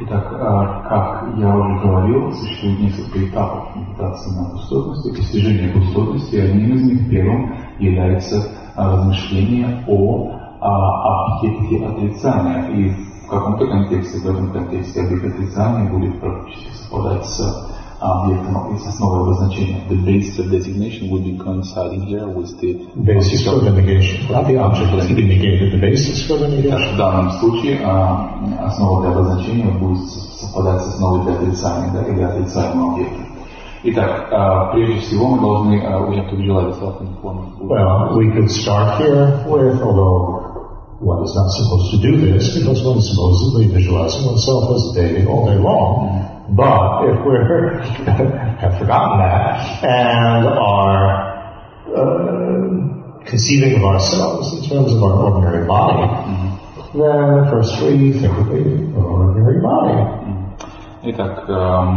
[0.00, 6.76] Итак, как я уже говорил, существует несколько этапов медитации на пустотности, достижения пустотности, и одним
[6.76, 12.68] из них первым является размышление о объекте отрицания.
[12.68, 17.68] И в каком-то контексте, в этом контексте объект отрицания будет практически совпадать с
[18.00, 19.82] объектом и с основой обозначения.
[19.90, 24.30] The basis of designation would be coinciding here with the basis for the negation.
[24.30, 26.94] Not the object to be negated, the basis for the negation.
[26.94, 27.80] В данном случае
[28.60, 33.18] основа для обозначения будет совпадать с основой для отрицания, да, или отрицаемого объекта.
[33.84, 35.74] Итак, прежде всего мы должны,
[36.08, 39.80] we have to visualize ourselves in the form of Well, we could start here with,
[39.82, 40.41] although
[41.03, 45.45] one is not supposed to do this because one's supposedly visualizing oneself as deity all
[45.45, 46.23] day long.
[46.55, 47.35] But if we
[48.63, 51.11] have forgotten that and are
[51.91, 56.99] uh, conceiving of ourselves in terms of our ordinary body, mm-hmm.
[56.99, 58.47] then first we think of
[58.97, 60.23] our ordinary body.
[61.05, 61.49] Итак,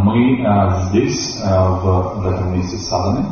[0.02, 0.42] мы
[0.90, 3.24] здесь, в этом месте Садами,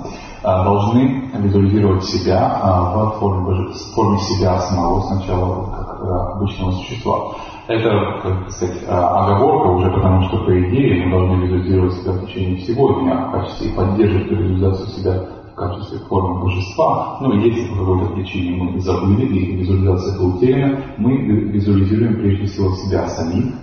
[0.44, 2.60] должны визуализировать себя
[2.94, 7.32] в форме, в форме себя самого сначала как обычного существа.
[7.66, 7.88] Это,
[8.22, 13.00] как сказать, оговорка уже потому, что по идее мы должны визуализировать себя в течение всего
[13.00, 15.14] дня в качестве и поддерживать визуализацию себя
[15.50, 17.16] в качестве формы божества.
[17.22, 22.46] Ну и если по какой-то причине мы забыли и визуализация это утеряна, мы визуализируем прежде
[22.46, 23.54] всего себя самих.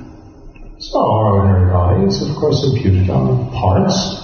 [0.79, 4.20] So our ordinary body is of course imputed on parts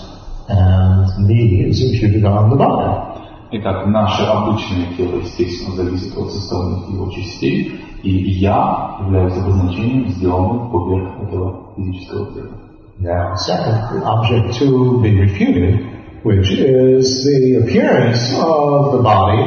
[0.48, 3.12] and me is imputed on the body.
[3.54, 10.70] Итак, наше обычное тело, естественно, зависит от составных его частей, и «я» является обозначением, сделанным
[10.70, 12.62] поверх этого физического тела.
[12.98, 15.86] Now, second object to be refuted,
[16.22, 19.42] which is the appearance of the body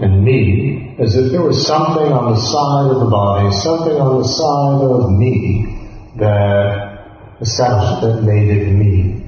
[0.00, 4.18] and me, as if there was something on the side of the body, something on
[4.18, 5.76] the side of me
[6.18, 9.23] that established that made it me.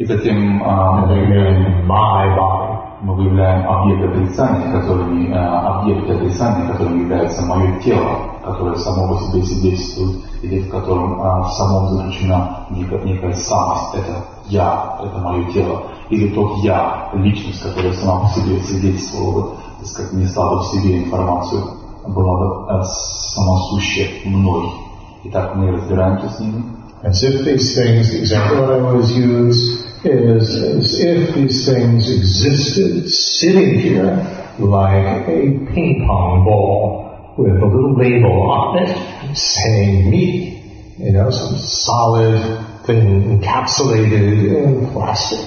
[0.00, 2.78] И затем my body.
[3.02, 9.20] мы выявляем объект отрицания, которыми, э, объекты отрицания, которыми является мое тело, которое само по
[9.20, 15.18] себе свидетельствует, или в котором а, в самом заключена некая, некая самость, это я, это
[15.18, 20.60] мое тело, или тот я, личность, которая сама по себе свидетельствовала так сказать, несла бы
[20.60, 21.62] в себе информацию,
[22.06, 24.72] была бы самосущая мной.
[25.24, 26.64] Итак, мы разбираемся с ними.
[27.02, 32.09] As if these things, the example that I always use is as if these things
[32.09, 34.15] existed sitting here
[34.59, 35.41] like a
[35.73, 42.39] ping pong ball with a little label on it saying me, you know, some solid
[42.85, 45.45] thing encapsulated in plastic.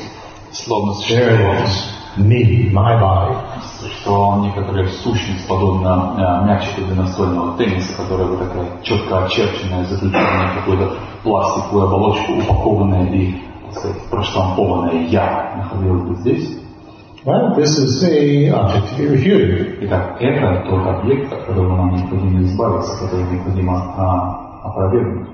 [0.52, 1.98] Словно There it is.
[2.18, 3.59] Me, my body.
[4.00, 10.50] что некоторая сущность, подобно э, мячику для настольного тенниса, которая вот такая четко очерченная, заключенная
[10.50, 13.34] в какую-то пластиковую оболочку, упакованная и,
[13.72, 16.59] так сказать, проштампованная «я» находилась бы здесь.
[17.24, 19.78] Well, this is the object to be refuted.
[19.82, 25.28] Итак, это тот объект, от которого нам необходимо избавиться, который необходимо а, опровергнуть.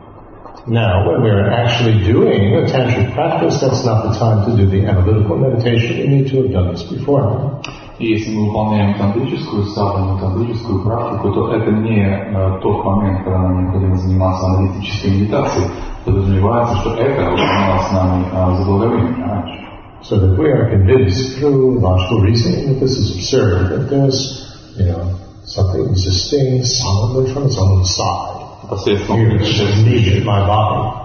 [0.67, 4.87] Now, when we're actually doing a tantric practice, that's not the time to do the
[4.87, 5.99] analytical meditation.
[5.99, 7.69] We need to have done this beforehand.
[8.00, 13.40] И если мы выполняем тантрическую садхану, тантрическую практику, то это не э, тот момент, когда
[13.40, 15.68] нам необходимо заниматься аналитической медитацией.
[16.06, 19.66] Подразумевается, что это выполнялось нами э, раньше.
[20.02, 24.48] So that we are convinced through logical reasoning that this is absurd, that there's,
[24.78, 28.40] you know, something existing solidly from its own side.
[28.70, 30.99] Посредством Here, it's just in my body.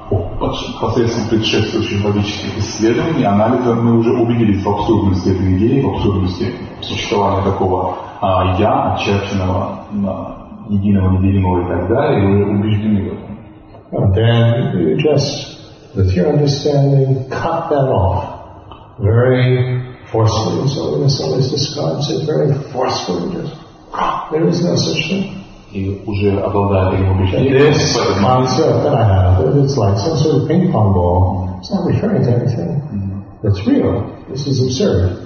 [0.79, 7.43] посредством предшествующих логических исследований, анализа мы уже убедились в абсурдности этой идеи, в абсурдности существования
[7.43, 13.29] такого а, «я», очерченного, а, единого, неделимого и так далее, и вы убеждены в этом.
[13.91, 15.57] And then you just,
[15.95, 18.23] with your understanding, cut that off
[18.99, 20.67] very forcefully.
[20.67, 23.33] So Innes always describes it very forcefully.
[23.33, 23.55] Just,
[23.93, 25.39] "Ah, there is no such thing.
[25.74, 30.42] И уже обладая таким And убеждением, this concept that I have, it's like some sort
[30.42, 32.80] of ping pong ball, it's not referring to anything.
[33.42, 34.06] It's real.
[34.28, 35.18] This is absurd.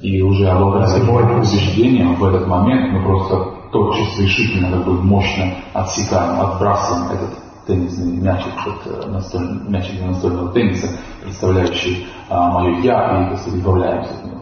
[0.00, 5.52] И уже обладая таким убеждением, в этот момент мы просто тотчас решительно, как бы мощно
[5.74, 7.30] отсекаем, отбрасываем этот
[7.66, 10.88] теннисный мячик, этот настольный, мячик настольного тенниса,
[11.22, 14.34] представляющий а, мое «я», и сказать, избавляемся от него.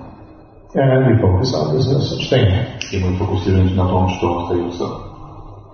[0.74, 2.48] And we focus on there's no such thing.
[2.92, 5.11] И мы фокусируемся на том, что остается,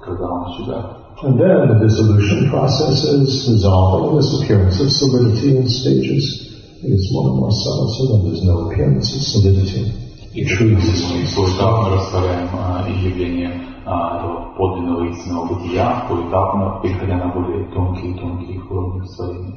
[0.07, 1.03] когда он исчезает.
[1.23, 6.51] And then the dissolution process is dissolving this appearance of solidity in stages.
[6.83, 9.93] It is more and more subtle, so then there's no appearance of solidity.
[10.33, 11.03] И truth is
[11.35, 13.51] поэтапно растворяем а, и явление
[13.85, 19.55] а, этого подлинного истинного бытия, поэтапно переходя на более тонкие и тонкие формы растворения.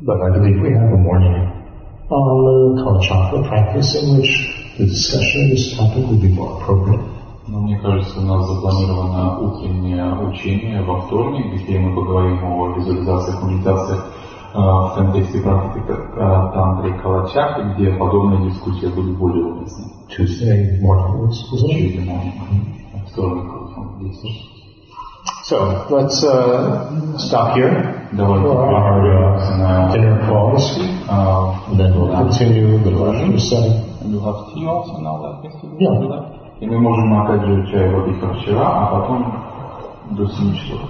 [0.00, 1.34] But I believe we have a morning
[2.08, 4.32] on the Kalachakra practice in which
[4.78, 7.00] the discussion of this topic will be more appropriate.
[7.51, 13.43] Но мне кажется, у нас запланировано утреннее учение во вторник, где мы поговорим о визуализациях,
[13.43, 14.05] медитациях
[14.53, 19.85] э, в контексте практики э, тантры Калачакры, где подобная дискуссия будет более уместной.
[20.07, 21.27] Tuesday morning?
[21.27, 22.07] Через
[22.93, 23.51] Во вторник.
[25.43, 30.79] So let's uh, stop here Давайте for our uh, dinner pause,
[31.09, 33.83] а, and then we'll continue the lecture setting.
[34.09, 35.75] You have tea also now, that yesterday?
[35.81, 36.40] Yeah.
[36.60, 40.80] И мы можем опять же чай выпить как вчера, а потом до 7 часов.